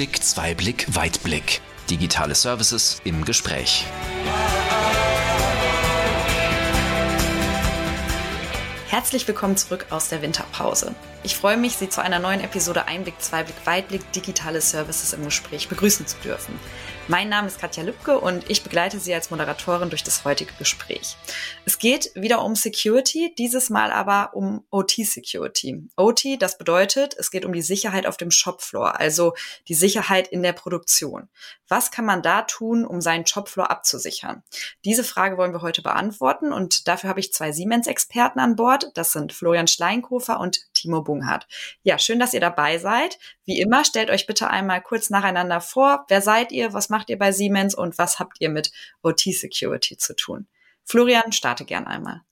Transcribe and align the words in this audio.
Einblick, 0.00 0.24
Zweiblick, 0.24 0.86
Weitblick. 0.96 1.60
Digitale 1.90 2.34
Services 2.34 3.02
im 3.04 3.22
Gespräch. 3.26 3.84
Herzlich 8.88 9.28
willkommen 9.28 9.58
zurück 9.58 9.84
aus 9.90 10.08
der 10.08 10.22
Winterpause. 10.22 10.94
Ich 11.22 11.36
freue 11.36 11.58
mich, 11.58 11.76
Sie 11.76 11.90
zu 11.90 12.00
einer 12.02 12.18
neuen 12.18 12.40
Episode 12.40 12.86
Einblick, 12.86 13.20
Zweiblick, 13.20 13.56
Weitblick, 13.66 14.10
digitale 14.12 14.62
Services 14.62 15.12
im 15.12 15.22
Gespräch 15.22 15.68
begrüßen 15.68 16.06
zu 16.06 16.16
dürfen. 16.24 16.58
Mein 17.10 17.28
Name 17.28 17.48
ist 17.48 17.58
Katja 17.58 17.82
Lübke 17.82 18.20
und 18.20 18.48
ich 18.48 18.62
begleite 18.62 19.00
Sie 19.00 19.12
als 19.12 19.32
Moderatorin 19.32 19.90
durch 19.90 20.04
das 20.04 20.24
heutige 20.24 20.52
Gespräch. 20.60 21.16
Es 21.64 21.80
geht 21.80 22.12
wieder 22.14 22.44
um 22.44 22.54
Security, 22.54 23.34
dieses 23.36 23.68
Mal 23.68 23.90
aber 23.90 24.30
um 24.34 24.64
OT-Security. 24.70 25.88
OT, 25.96 26.40
das 26.40 26.56
bedeutet, 26.56 27.16
es 27.18 27.32
geht 27.32 27.44
um 27.44 27.52
die 27.52 27.62
Sicherheit 27.62 28.06
auf 28.06 28.16
dem 28.16 28.30
Shopfloor, 28.30 29.00
also 29.00 29.34
die 29.66 29.74
Sicherheit 29.74 30.28
in 30.28 30.44
der 30.44 30.52
Produktion. 30.52 31.28
Was 31.66 31.90
kann 31.90 32.04
man 32.04 32.22
da 32.22 32.42
tun, 32.42 32.86
um 32.86 33.00
seinen 33.00 33.26
Shopfloor 33.26 33.72
abzusichern? 33.72 34.44
Diese 34.84 35.02
Frage 35.02 35.36
wollen 35.36 35.52
wir 35.52 35.62
heute 35.62 35.82
beantworten 35.82 36.52
und 36.52 36.86
dafür 36.86 37.10
habe 37.10 37.18
ich 37.18 37.32
zwei 37.32 37.50
Siemens-Experten 37.50 38.38
an 38.38 38.54
Bord. 38.54 38.92
Das 38.94 39.10
sind 39.10 39.32
Florian 39.32 39.66
Schleinkofer 39.66 40.38
und 40.38 40.69
Timo 40.80 41.02
Bunghardt. 41.02 41.46
Ja, 41.82 41.98
schön, 41.98 42.18
dass 42.18 42.34
ihr 42.34 42.40
dabei 42.40 42.78
seid. 42.78 43.18
Wie 43.44 43.60
immer, 43.60 43.84
stellt 43.84 44.10
euch 44.10 44.26
bitte 44.26 44.48
einmal 44.48 44.80
kurz 44.80 45.10
nacheinander 45.10 45.60
vor. 45.60 46.04
Wer 46.08 46.22
seid 46.22 46.52
ihr? 46.52 46.72
Was 46.72 46.88
macht 46.88 47.10
ihr 47.10 47.18
bei 47.18 47.32
Siemens? 47.32 47.74
Und 47.74 47.98
was 47.98 48.18
habt 48.18 48.40
ihr 48.40 48.50
mit 48.50 48.72
OT-Security 49.02 49.96
zu 49.96 50.14
tun? 50.16 50.46
Florian, 50.84 51.32
starte 51.32 51.64
gern 51.64 51.86
einmal. 51.86 52.22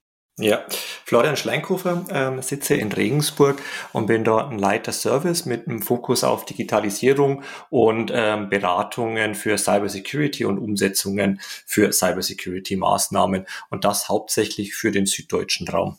Ja, 0.40 0.64
Florian 1.04 1.36
Schleinkofer, 1.36 2.04
ähm, 2.10 2.42
sitze 2.42 2.76
in 2.76 2.92
Regensburg 2.92 3.60
und 3.92 4.06
bin 4.06 4.22
dort 4.22 4.52
ein 4.52 4.58
Leiter 4.60 4.92
Service 4.92 5.46
mit 5.46 5.66
einem 5.66 5.82
Fokus 5.82 6.22
auf 6.22 6.44
Digitalisierung 6.44 7.42
und 7.70 8.12
ähm, 8.14 8.48
Beratungen 8.48 9.34
für 9.34 9.58
Cybersecurity 9.58 10.44
und 10.44 10.58
Umsetzungen 10.58 11.40
für 11.42 11.92
Cybersecurity 11.92 12.76
Maßnahmen 12.76 13.46
und 13.70 13.84
das 13.84 14.08
hauptsächlich 14.08 14.76
für 14.76 14.92
den 14.92 15.06
süddeutschen 15.06 15.66
Raum. 15.66 15.98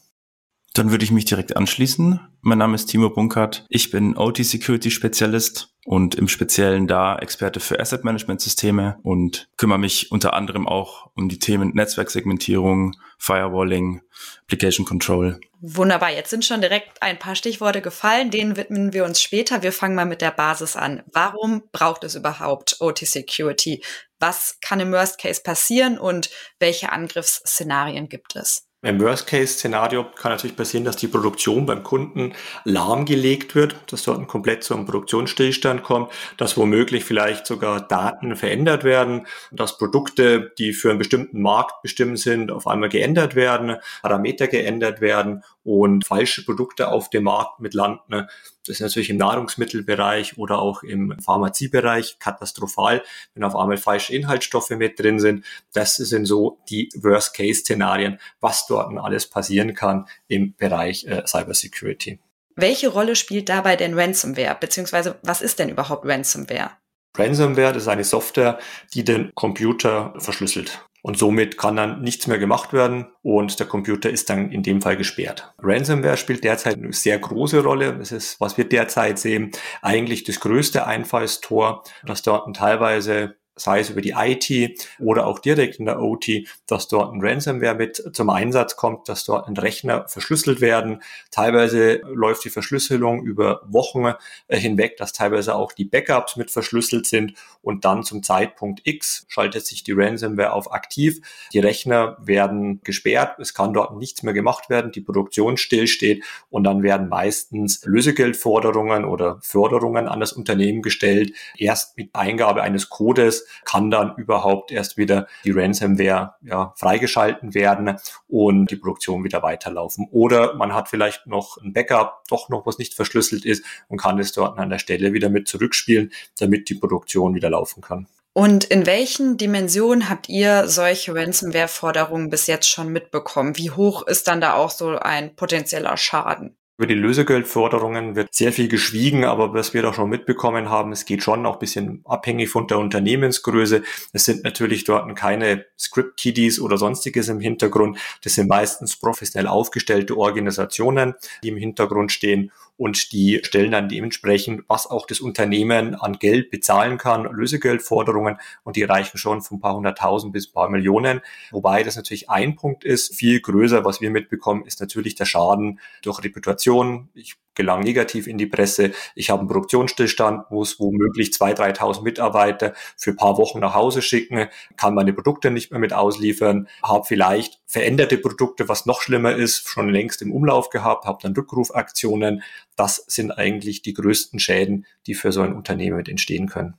Dann 0.79 0.91
würde 0.91 1.03
ich 1.03 1.11
mich 1.11 1.25
direkt 1.25 1.57
anschließen. 1.57 2.21
Mein 2.39 2.57
Name 2.57 2.75
ist 2.75 2.85
Timo 2.85 3.09
Bunkert. 3.09 3.65
Ich 3.67 3.91
bin 3.91 4.15
OT-Security-Spezialist 4.15 5.75
und 5.83 6.15
im 6.15 6.29
Speziellen 6.29 6.87
da 6.87 7.17
Experte 7.17 7.59
für 7.59 7.81
Asset 7.81 8.05
Management 8.05 8.39
Systeme 8.39 8.97
und 9.03 9.49
kümmere 9.57 9.77
mich 9.77 10.09
unter 10.09 10.33
anderem 10.33 10.69
auch 10.69 11.11
um 11.17 11.27
die 11.27 11.37
Themen 11.37 11.73
Netzwerksegmentierung, 11.73 12.95
Firewalling, 13.17 14.03
Application 14.43 14.85
Control. 14.85 15.41
Wunderbar, 15.59 16.13
jetzt 16.13 16.29
sind 16.29 16.45
schon 16.45 16.61
direkt 16.61 17.03
ein 17.03 17.19
paar 17.19 17.35
Stichworte 17.35 17.81
gefallen, 17.81 18.31
denen 18.31 18.55
widmen 18.55 18.93
wir 18.93 19.03
uns 19.03 19.21
später. 19.21 19.61
Wir 19.61 19.73
fangen 19.73 19.95
mal 19.95 20.05
mit 20.05 20.21
der 20.21 20.31
Basis 20.31 20.77
an. 20.77 21.03
Warum 21.11 21.63
braucht 21.73 22.05
es 22.05 22.15
überhaupt 22.15 22.77
OT 22.79 22.99
Security? 22.99 23.83
Was 24.17 24.59
kann 24.61 24.79
im 24.79 24.93
Worst 24.93 25.19
Case 25.19 25.41
passieren 25.43 25.99
und 25.99 26.29
welche 26.57 26.93
Angriffsszenarien 26.93 28.07
gibt 28.07 28.37
es? 28.37 28.68
Im 28.81 29.01
Worst-Case-Szenario 29.01 30.05
kann 30.15 30.31
natürlich 30.31 30.55
passieren, 30.55 30.85
dass 30.85 30.95
die 30.95 31.09
Produktion 31.09 31.65
beim 31.65 31.83
Kunden 31.83 32.33
lahmgelegt 32.63 33.53
wird, 33.53 33.75
dass 33.87 34.03
dort 34.03 34.19
ein 34.19 34.27
komplett 34.27 34.63
zum 34.63 34.85
Produktionsstillstand 34.85 35.83
kommt, 35.83 36.13
dass 36.37 36.55
womöglich 36.55 37.03
vielleicht 37.03 37.45
sogar 37.45 37.81
Daten 37.81 38.37
verändert 38.37 38.85
werden, 38.85 39.27
dass 39.51 39.77
Produkte, 39.77 40.53
die 40.57 40.71
für 40.71 40.91
einen 40.91 40.99
bestimmten 40.99 41.41
Markt 41.41 41.81
bestimmt 41.81 42.19
sind, 42.19 42.53
auf 42.53 42.67
einmal 42.67 42.87
geändert 42.87 43.35
werden, 43.35 43.75
Parameter 44.01 44.47
geändert 44.47 45.01
werden 45.01 45.43
und 45.69 46.03
falsche 46.03 46.43
Produkte 46.43 46.87
auf 46.87 47.11
dem 47.11 47.25
Markt 47.25 47.59
mit 47.59 47.75
landen. 47.75 48.27
Das 48.65 48.75
ist 48.77 48.81
natürlich 48.81 49.11
im 49.11 49.17
Nahrungsmittelbereich 49.17 50.39
oder 50.39 50.57
auch 50.57 50.81
im 50.81 51.15
Pharmaziebereich 51.23 52.17
katastrophal, 52.17 53.03
wenn 53.35 53.43
auf 53.43 53.55
einmal 53.55 53.77
falsche 53.77 54.15
Inhaltsstoffe 54.15 54.71
mit 54.71 54.99
drin 54.99 55.19
sind. 55.19 55.45
Das 55.73 55.95
sind 55.95 56.25
so 56.25 56.57
die 56.71 56.89
Worst-Case-Szenarien, 56.95 58.17
was 58.39 58.65
dort 58.65 58.97
alles 58.97 59.27
passieren 59.29 59.75
kann 59.75 60.07
im 60.27 60.55
Bereich 60.55 61.05
äh, 61.05 61.21
Cybersecurity. 61.27 62.17
Welche 62.55 62.87
Rolle 62.87 63.15
spielt 63.15 63.47
dabei 63.47 63.75
denn 63.75 63.93
Ransomware? 63.93 64.57
Beziehungsweise 64.59 65.19
was 65.21 65.43
ist 65.43 65.59
denn 65.59 65.69
überhaupt 65.69 66.03
Ransomware? 66.03 66.71
Ransomware 67.15 67.77
ist 67.77 67.87
eine 67.87 68.03
Software, 68.03 68.57
die 68.95 69.03
den 69.03 69.31
Computer 69.35 70.15
verschlüsselt. 70.17 70.83
Und 71.01 71.17
somit 71.17 71.57
kann 71.57 71.75
dann 71.75 72.01
nichts 72.01 72.27
mehr 72.27 72.39
gemacht 72.39 72.73
werden 72.73 73.07
und 73.21 73.59
der 73.59 73.67
Computer 73.67 74.09
ist 74.09 74.29
dann 74.29 74.51
in 74.51 74.63
dem 74.63 74.81
Fall 74.81 74.97
gesperrt. 74.97 75.53
Ransomware 75.59 76.17
spielt 76.17 76.43
derzeit 76.43 76.77
eine 76.77 76.91
sehr 76.93 77.17
große 77.17 77.63
Rolle. 77.63 77.97
Das 77.97 78.11
ist, 78.11 78.39
was 78.41 78.57
wir 78.57 78.65
derzeit 78.65 79.17
sehen, 79.17 79.51
eigentlich 79.81 80.23
das 80.23 80.39
größte 80.39 80.85
Einfallstor, 80.85 81.83
das 82.05 82.21
dort 82.21 82.53
teilweise 82.55 83.35
sei 83.59 83.79
es 83.79 83.89
über 83.89 84.01
die 84.01 84.13
IT 84.15 84.87
oder 84.99 85.27
auch 85.27 85.39
direkt 85.39 85.79
in 85.79 85.85
der 85.85 86.01
OT, 86.01 86.47
dass 86.67 86.87
dort 86.87 87.13
ein 87.13 87.21
Ransomware 87.21 87.75
mit 87.75 88.03
zum 88.13 88.29
Einsatz 88.29 88.75
kommt, 88.75 89.09
dass 89.09 89.25
dort 89.25 89.47
ein 89.47 89.57
Rechner 89.57 90.07
verschlüsselt 90.07 90.61
werden. 90.61 91.01
Teilweise 91.31 92.01
läuft 92.05 92.45
die 92.45 92.49
Verschlüsselung 92.49 93.23
über 93.23 93.61
Wochen 93.65 94.13
äh, 94.47 94.57
hinweg, 94.57 94.97
dass 94.97 95.13
teilweise 95.13 95.55
auch 95.55 95.73
die 95.73 95.85
Backups 95.85 96.35
mit 96.35 96.51
verschlüsselt 96.51 97.05
sind 97.05 97.33
und 97.61 97.85
dann 97.85 98.03
zum 98.03 98.23
Zeitpunkt 98.23 98.81
X 98.85 99.25
schaltet 99.27 99.65
sich 99.65 99.83
die 99.83 99.91
Ransomware 99.91 100.53
auf 100.53 100.71
aktiv. 100.71 101.19
Die 101.53 101.59
Rechner 101.59 102.17
werden 102.21 102.81
gesperrt, 102.83 103.39
es 103.39 103.53
kann 103.53 103.73
dort 103.73 103.97
nichts 103.97 104.23
mehr 104.23 104.33
gemacht 104.33 104.69
werden, 104.69 104.91
die 104.91 105.01
Produktion 105.01 105.57
stillsteht 105.57 106.23
und 106.49 106.63
dann 106.63 106.83
werden 106.83 107.09
meistens 107.09 107.83
Lösegeldforderungen 107.85 109.05
oder 109.05 109.39
Förderungen 109.41 110.07
an 110.07 110.19
das 110.19 110.33
Unternehmen 110.33 110.81
gestellt. 110.81 111.33
Erst 111.57 111.97
mit 111.97 112.15
Eingabe 112.15 112.61
eines 112.61 112.89
Codes 112.89 113.48
kann 113.65 113.91
dann 113.91 114.15
überhaupt 114.15 114.71
erst 114.71 114.97
wieder 114.97 115.27
die 115.43 115.51
Ransomware 115.51 116.35
ja, 116.41 116.73
freigeschalten 116.77 117.53
werden 117.53 117.97
und 118.27 118.71
die 118.71 118.75
Produktion 118.75 119.23
wieder 119.23 119.43
weiterlaufen. 119.43 120.07
Oder 120.11 120.55
man 120.55 120.73
hat 120.73 120.89
vielleicht 120.89 121.27
noch 121.27 121.57
ein 121.57 121.73
Backup, 121.73 122.23
doch 122.29 122.49
noch 122.49 122.65
was 122.65 122.77
nicht 122.77 122.93
verschlüsselt 122.93 123.45
ist 123.45 123.63
und 123.87 123.99
kann 123.99 124.19
es 124.19 124.31
dort 124.31 124.57
an 124.57 124.69
der 124.69 124.79
Stelle 124.79 125.13
wieder 125.13 125.29
mit 125.29 125.47
zurückspielen, 125.47 126.11
damit 126.39 126.69
die 126.69 126.75
Produktion 126.75 127.35
wieder 127.35 127.49
laufen 127.49 127.81
kann. 127.81 128.07
Und 128.33 128.63
in 128.65 128.85
welchen 128.85 129.37
Dimensionen 129.37 130.09
habt 130.09 130.29
ihr 130.29 130.67
solche 130.67 131.15
Ransomware-Forderungen 131.15 132.29
bis 132.29 132.47
jetzt 132.47 132.69
schon 132.69 132.89
mitbekommen? 132.89 133.57
Wie 133.57 133.71
hoch 133.71 134.05
ist 134.07 134.27
dann 134.27 134.39
da 134.39 134.53
auch 134.53 134.69
so 134.69 134.97
ein 134.97 135.35
potenzieller 135.35 135.97
Schaden? 135.97 136.55
Über 136.79 136.87
die 136.87 136.93
Lösegeldforderungen 136.93 138.15
wird 138.15 138.33
sehr 138.33 138.53
viel 138.53 138.69
geschwiegen, 138.69 139.25
aber 139.25 139.53
was 139.53 139.73
wir 139.73 139.81
doch 139.81 139.93
schon 139.93 140.09
mitbekommen 140.09 140.69
haben, 140.69 140.93
es 140.93 141.03
geht 141.03 141.21
schon 141.21 141.45
auch 141.45 141.55
ein 141.55 141.59
bisschen 141.59 142.01
abhängig 142.05 142.47
von 142.47 142.67
der 142.67 142.79
Unternehmensgröße. 142.79 143.83
Es 144.13 144.23
sind 144.23 144.45
natürlich 144.45 144.85
dort 144.85 145.13
keine 145.17 145.65
Script-TDs 145.77 146.61
oder 146.61 146.77
sonstiges 146.77 147.27
im 147.27 147.41
Hintergrund. 147.41 147.99
Das 148.23 148.35
sind 148.35 148.47
meistens 148.47 148.95
professionell 148.95 149.49
aufgestellte 149.49 150.15
Organisationen, 150.15 151.15
die 151.43 151.49
im 151.49 151.57
Hintergrund 151.57 152.13
stehen 152.13 152.49
und 152.79 153.11
die 153.11 153.41
stellen 153.43 153.71
dann 153.71 153.89
dementsprechend, 153.89 154.63
was 154.69 154.87
auch 154.87 155.05
das 155.05 155.19
Unternehmen 155.19 155.95
an 155.95 156.13
Geld 156.13 156.49
bezahlen 156.49 156.97
kann, 156.97 157.25
Lösegeldforderungen 157.25 158.37
und 158.63 158.77
die 158.77 158.83
reichen 158.83 159.17
schon 159.17 159.41
von 159.41 159.57
ein 159.57 159.59
paar 159.59 159.75
hunderttausend 159.75 160.31
bis 160.31 160.47
ein 160.47 160.53
paar 160.53 160.69
Millionen. 160.69 161.19
Wobei 161.51 161.83
das 161.83 161.97
natürlich 161.97 162.29
ein 162.29 162.55
Punkt 162.55 162.85
ist, 162.85 163.13
viel 163.13 163.41
größer, 163.41 163.83
was 163.83 163.99
wir 163.99 164.09
mitbekommen, 164.11 164.63
ist 164.65 164.79
natürlich 164.79 165.15
der 165.15 165.25
Schaden 165.25 165.81
durch 166.03 166.23
Reputation. 166.23 167.09
Ich 167.13 167.35
gelang 167.55 167.81
negativ 167.81 168.27
in 168.27 168.37
die 168.37 168.45
Presse. 168.45 168.91
Ich 169.15 169.29
habe 169.29 169.39
einen 169.39 169.49
Produktionsstillstand, 169.49 170.49
muss 170.51 170.79
womöglich 170.79 171.29
2.000, 171.29 171.77
3.000 171.77 172.01
Mitarbeiter 172.03 172.73
für 172.95 173.11
ein 173.11 173.17
paar 173.17 173.37
Wochen 173.37 173.59
nach 173.59 173.73
Hause 173.73 174.01
schicken, 174.01 174.47
kann 174.77 174.93
meine 174.93 175.13
Produkte 175.13 175.51
nicht 175.51 175.71
mehr 175.71 175.79
mit 175.79 175.93
ausliefern, 175.93 176.67
habe 176.83 177.05
vielleicht 177.05 177.59
veränderte 177.65 178.17
Produkte, 178.17 178.69
was 178.69 178.85
noch 178.85 179.01
schlimmer 179.01 179.35
ist, 179.35 179.67
schon 179.67 179.89
längst 179.89 180.21
im 180.21 180.31
Umlauf 180.31 180.69
gehabt, 180.69 181.05
habe 181.05 181.19
dann 181.21 181.33
Rückrufaktionen. 181.33 182.43
Das 182.75 182.95
sind 183.07 183.31
eigentlich 183.31 183.81
die 183.81 183.93
größten 183.93 184.39
Schäden, 184.39 184.85
die 185.05 185.13
für 185.13 185.31
so 185.31 185.41
ein 185.41 185.53
Unternehmen 185.53 185.97
mit 185.97 186.09
entstehen 186.09 186.47
können. 186.47 186.75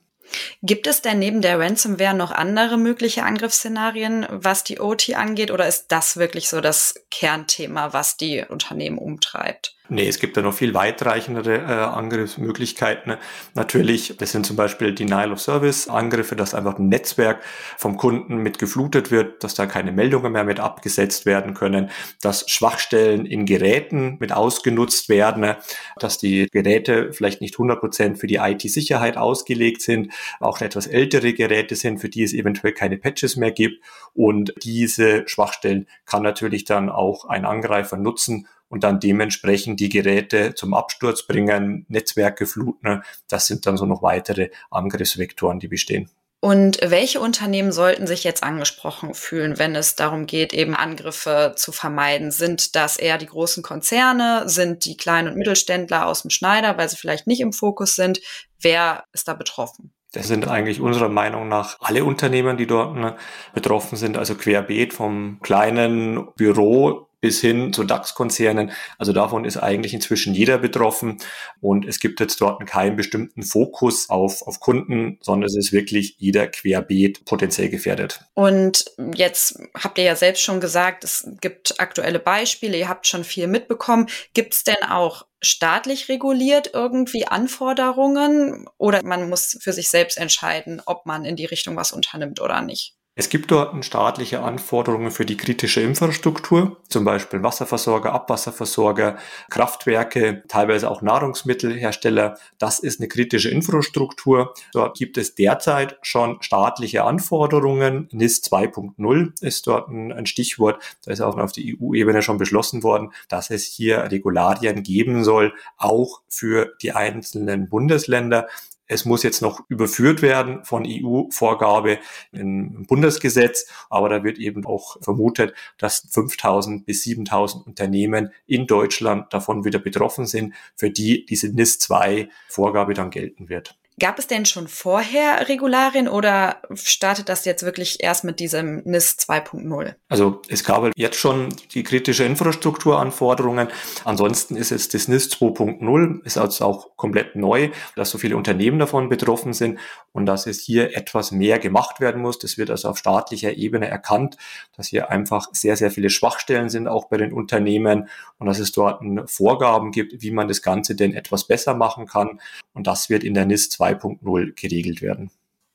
Gibt 0.61 0.87
es 0.87 1.01
denn 1.01 1.19
neben 1.19 1.41
der 1.41 1.59
Ransomware 1.59 2.13
noch 2.13 2.31
andere 2.31 2.77
mögliche 2.77 3.23
Angriffsszenarien, 3.23 4.25
was 4.29 4.63
die 4.63 4.79
OT 4.79 5.15
angeht, 5.15 5.51
oder 5.51 5.67
ist 5.67 5.87
das 5.89 6.17
wirklich 6.17 6.47
so 6.49 6.61
das 6.61 7.03
Kernthema, 7.09 7.93
was 7.93 8.17
die 8.17 8.43
Unternehmen 8.47 8.97
umtreibt? 8.97 9.75
Nee, 9.93 10.07
es 10.07 10.19
gibt 10.19 10.37
da 10.37 10.41
noch 10.41 10.53
viel 10.53 10.73
weitreichendere 10.73 11.53
äh, 11.53 11.63
Angriffsmöglichkeiten. 11.65 13.17
Natürlich, 13.55 14.15
das 14.17 14.31
sind 14.31 14.45
zum 14.45 14.55
Beispiel 14.55 14.95
Denial 14.95 15.33
of 15.33 15.41
Service 15.41 15.89
Angriffe, 15.89 16.37
dass 16.37 16.53
einfach 16.53 16.79
ein 16.79 16.87
Netzwerk 16.87 17.43
vom 17.77 17.97
Kunden 17.97 18.37
mit 18.37 18.57
geflutet 18.57 19.11
wird, 19.11 19.43
dass 19.43 19.53
da 19.53 19.65
keine 19.65 19.91
Meldungen 19.91 20.31
mehr 20.31 20.45
mit 20.45 20.61
abgesetzt 20.61 21.25
werden 21.25 21.55
können, 21.55 21.89
dass 22.21 22.49
Schwachstellen 22.49 23.25
in 23.25 23.45
Geräten 23.45 24.15
mit 24.21 24.31
ausgenutzt 24.31 25.09
werden, 25.09 25.55
dass 25.99 26.17
die 26.17 26.47
Geräte 26.49 27.11
vielleicht 27.11 27.41
nicht 27.41 27.55
100 27.55 27.81
Prozent 27.81 28.17
für 28.17 28.27
die 28.27 28.37
IT-Sicherheit 28.37 29.17
ausgelegt 29.17 29.81
sind, 29.81 30.13
auch 30.39 30.61
etwas 30.61 30.87
ältere 30.87 31.33
Geräte 31.33 31.75
sind, 31.75 31.99
für 31.99 32.07
die 32.07 32.23
es 32.23 32.31
eventuell 32.31 32.71
keine 32.71 32.95
Patches 32.95 33.35
mehr 33.35 33.51
gibt. 33.51 33.83
Und 34.13 34.53
diese 34.63 35.27
Schwachstellen 35.27 35.85
kann 36.05 36.23
natürlich 36.23 36.63
dann 36.63 36.89
auch 36.89 37.25
ein 37.25 37.43
Angreifer 37.43 37.97
nutzen, 37.97 38.47
und 38.71 38.83
dann 38.83 38.99
dementsprechend 38.99 39.79
die 39.79 39.89
Geräte 39.89 40.55
zum 40.55 40.73
Absturz 40.73 41.27
bringen, 41.27 41.85
Netzwerke 41.89 42.47
fluten. 42.47 43.03
Das 43.27 43.45
sind 43.45 43.65
dann 43.65 43.77
so 43.77 43.85
noch 43.85 44.01
weitere 44.01 44.49
Angriffsvektoren, 44.71 45.59
die 45.59 45.67
bestehen. 45.67 46.09
Und 46.43 46.79
welche 46.81 47.19
Unternehmen 47.19 47.71
sollten 47.71 48.07
sich 48.07 48.23
jetzt 48.23 48.43
angesprochen 48.43 49.13
fühlen, 49.13 49.59
wenn 49.59 49.75
es 49.75 49.95
darum 49.95 50.25
geht, 50.25 50.53
eben 50.53 50.73
Angriffe 50.75 51.53
zu 51.55 51.71
vermeiden? 51.71 52.31
Sind 52.31 52.75
das 52.75 52.97
eher 52.97 53.19
die 53.19 53.27
großen 53.27 53.61
Konzerne? 53.61 54.49
Sind 54.49 54.85
die 54.85 54.97
kleinen 54.97 55.27
und 55.27 55.37
Mittelständler 55.37 56.07
aus 56.07 56.23
dem 56.23 56.31
Schneider, 56.31 56.79
weil 56.79 56.89
sie 56.89 56.95
vielleicht 56.95 57.27
nicht 57.27 57.41
im 57.41 57.53
Fokus 57.53 57.95
sind? 57.95 58.21
Wer 58.59 59.03
ist 59.13 59.27
da 59.27 59.35
betroffen? 59.35 59.93
Das 60.13 60.27
sind 60.27 60.47
eigentlich 60.47 60.81
unserer 60.81 61.09
Meinung 61.09 61.47
nach 61.47 61.77
alle 61.79 62.03
Unternehmen, 62.03 62.57
die 62.57 62.67
dort 62.67 62.95
ne, 62.95 63.15
betroffen 63.53 63.95
sind, 63.95 64.17
also 64.17 64.33
querbeet 64.33 64.93
vom 64.93 65.39
kleinen 65.41 66.27
Büro 66.35 67.07
bis 67.21 67.39
hin 67.39 67.71
zu 67.71 67.83
DAX-Konzernen. 67.83 68.71
Also 68.97 69.13
davon 69.13 69.45
ist 69.45 69.57
eigentlich 69.57 69.93
inzwischen 69.93 70.33
jeder 70.33 70.57
betroffen. 70.57 71.19
Und 71.61 71.85
es 71.87 71.99
gibt 71.99 72.19
jetzt 72.19 72.41
dort 72.41 72.65
keinen 72.67 72.95
bestimmten 72.95 73.43
Fokus 73.43 74.09
auf, 74.09 74.41
auf 74.41 74.59
Kunden, 74.59 75.19
sondern 75.21 75.47
es 75.47 75.55
ist 75.55 75.71
wirklich 75.71 76.15
jeder 76.17 76.47
querbeet 76.47 77.23
potenziell 77.25 77.69
gefährdet. 77.69 78.25
Und 78.33 78.85
jetzt 79.13 79.59
habt 79.77 79.99
ihr 79.99 80.03
ja 80.03 80.15
selbst 80.15 80.41
schon 80.41 80.59
gesagt, 80.59 81.03
es 81.03 81.27
gibt 81.39 81.79
aktuelle 81.79 82.19
Beispiele, 82.19 82.77
ihr 82.77 82.89
habt 82.89 83.07
schon 83.07 83.23
viel 83.23 83.47
mitbekommen. 83.47 84.07
Gibt 84.33 84.55
es 84.55 84.63
denn 84.63 84.83
auch 84.89 85.25
staatlich 85.43 86.09
reguliert 86.09 86.71
irgendwie 86.73 87.27
Anforderungen 87.27 88.67
oder 88.77 89.03
man 89.03 89.29
muss 89.29 89.57
für 89.61 89.73
sich 89.73 89.89
selbst 89.89 90.17
entscheiden, 90.17 90.81
ob 90.85 91.05
man 91.05 91.25
in 91.25 91.35
die 91.35 91.45
Richtung 91.45 91.75
was 91.75 91.91
unternimmt 91.91 92.41
oder 92.41 92.61
nicht? 92.61 92.95
Es 93.13 93.27
gibt 93.27 93.51
dort 93.51 93.83
staatliche 93.83 94.41
Anforderungen 94.41 95.11
für 95.11 95.25
die 95.25 95.35
kritische 95.35 95.81
Infrastruktur, 95.81 96.77
zum 96.87 97.03
Beispiel 97.03 97.43
Wasserversorger, 97.43 98.13
Abwasserversorger, 98.13 99.17
Kraftwerke, 99.49 100.43
teilweise 100.47 100.89
auch 100.89 101.01
Nahrungsmittelhersteller. 101.01 102.37
Das 102.57 102.79
ist 102.79 103.01
eine 103.01 103.09
kritische 103.09 103.49
Infrastruktur. 103.49 104.53
Dort 104.71 104.97
gibt 104.97 105.17
es 105.17 105.35
derzeit 105.35 105.97
schon 106.01 106.41
staatliche 106.41 107.03
Anforderungen. 107.03 108.07
NIS 108.13 108.43
2.0 108.45 109.43
ist 109.43 109.67
dort 109.67 109.89
ein, 109.89 110.25
Stichwort. 110.25 110.81
Da 111.03 111.11
ist 111.11 111.19
auch 111.19 111.37
auf 111.37 111.51
der 111.51 111.65
EU-Ebene 111.65 112.21
schon 112.21 112.37
beschlossen 112.37 112.81
worden, 112.81 113.11
dass 113.27 113.49
es 113.49 113.65
hier 113.65 114.09
Regularien 114.09 114.83
geben 114.83 115.25
soll, 115.25 115.53
auch 115.75 116.21
für 116.29 116.75
die 116.81 116.93
einzelnen 116.93 117.67
Bundesländer. 117.67 118.47
Es 118.91 119.05
muss 119.05 119.23
jetzt 119.23 119.41
noch 119.41 119.63
überführt 119.69 120.21
werden 120.21 120.65
von 120.65 120.83
EU-Vorgabe 120.85 121.99
in 122.33 122.85
Bundesgesetz, 122.87 123.65
aber 123.89 124.09
da 124.09 124.25
wird 124.25 124.37
eben 124.37 124.65
auch 124.65 124.97
vermutet, 125.01 125.53
dass 125.77 126.09
5000 126.11 126.85
bis 126.85 127.03
7000 127.03 127.65
Unternehmen 127.67 128.33
in 128.47 128.67
Deutschland 128.67 129.31
davon 129.31 129.63
wieder 129.63 129.79
betroffen 129.79 130.25
sind, 130.25 130.55
für 130.75 130.89
die 130.89 131.25
diese 131.25 131.47
NIS-2-Vorgabe 131.55 132.93
dann 132.93 133.11
gelten 133.11 133.47
wird. 133.47 133.80
Gab 134.01 134.17
es 134.17 134.25
denn 134.25 134.47
schon 134.47 134.67
vorher 134.67 135.47
Regularien 135.47 136.07
oder 136.07 136.63
startet 136.73 137.29
das 137.29 137.45
jetzt 137.45 137.61
wirklich 137.61 138.01
erst 138.01 138.23
mit 138.23 138.39
diesem 138.39 138.81
NIS 138.83 139.19
2.0? 139.19 139.93
Also 140.09 140.41
es 140.49 140.63
gab 140.63 140.89
jetzt 140.95 141.19
schon 141.19 141.49
die 141.75 141.83
kritische 141.83 142.23
Infrastrukturanforderungen. 142.23 143.67
Ansonsten 144.03 144.55
ist 144.55 144.71
jetzt 144.71 144.95
das 144.95 145.07
NIS 145.07 145.29
2.0 145.33 146.25
ist 146.25 146.39
also 146.39 146.65
auch 146.65 146.97
komplett 146.97 147.35
neu, 147.35 147.69
dass 147.95 148.09
so 148.09 148.17
viele 148.17 148.37
Unternehmen 148.37 148.79
davon 148.79 149.07
betroffen 149.07 149.53
sind 149.53 149.77
und 150.13 150.25
dass 150.25 150.47
es 150.47 150.61
hier 150.61 150.97
etwas 150.97 151.31
mehr 151.31 151.59
gemacht 151.59 151.99
werden 151.99 152.23
muss. 152.23 152.39
Das 152.39 152.57
wird 152.57 152.71
also 152.71 152.89
auf 152.89 152.97
staatlicher 152.97 153.53
Ebene 153.53 153.87
erkannt, 153.87 154.35
dass 154.75 154.87
hier 154.87 155.11
einfach 155.11 155.49
sehr, 155.51 155.77
sehr 155.77 155.91
viele 155.91 156.09
Schwachstellen 156.09 156.69
sind, 156.69 156.87
auch 156.87 157.05
bei 157.05 157.17
den 157.17 157.31
Unternehmen 157.31 158.09
und 158.39 158.47
dass 158.47 158.57
es 158.57 158.71
dort 158.71 159.03
Vorgaben 159.29 159.91
gibt, 159.91 160.23
wie 160.23 160.31
man 160.31 160.47
das 160.47 160.63
Ganze 160.63 160.95
denn 160.95 161.13
etwas 161.13 161.45
besser 161.45 161.75
machen 161.75 162.07
kann. 162.07 162.41
Und 162.73 162.87
das 162.87 163.11
wird 163.11 163.23
in 163.23 163.35
der 163.35 163.45
NIS 163.45 163.69
2 163.69 163.90
2.0 163.95 164.53
geregelt 164.59 165.01
werden. 165.01 165.31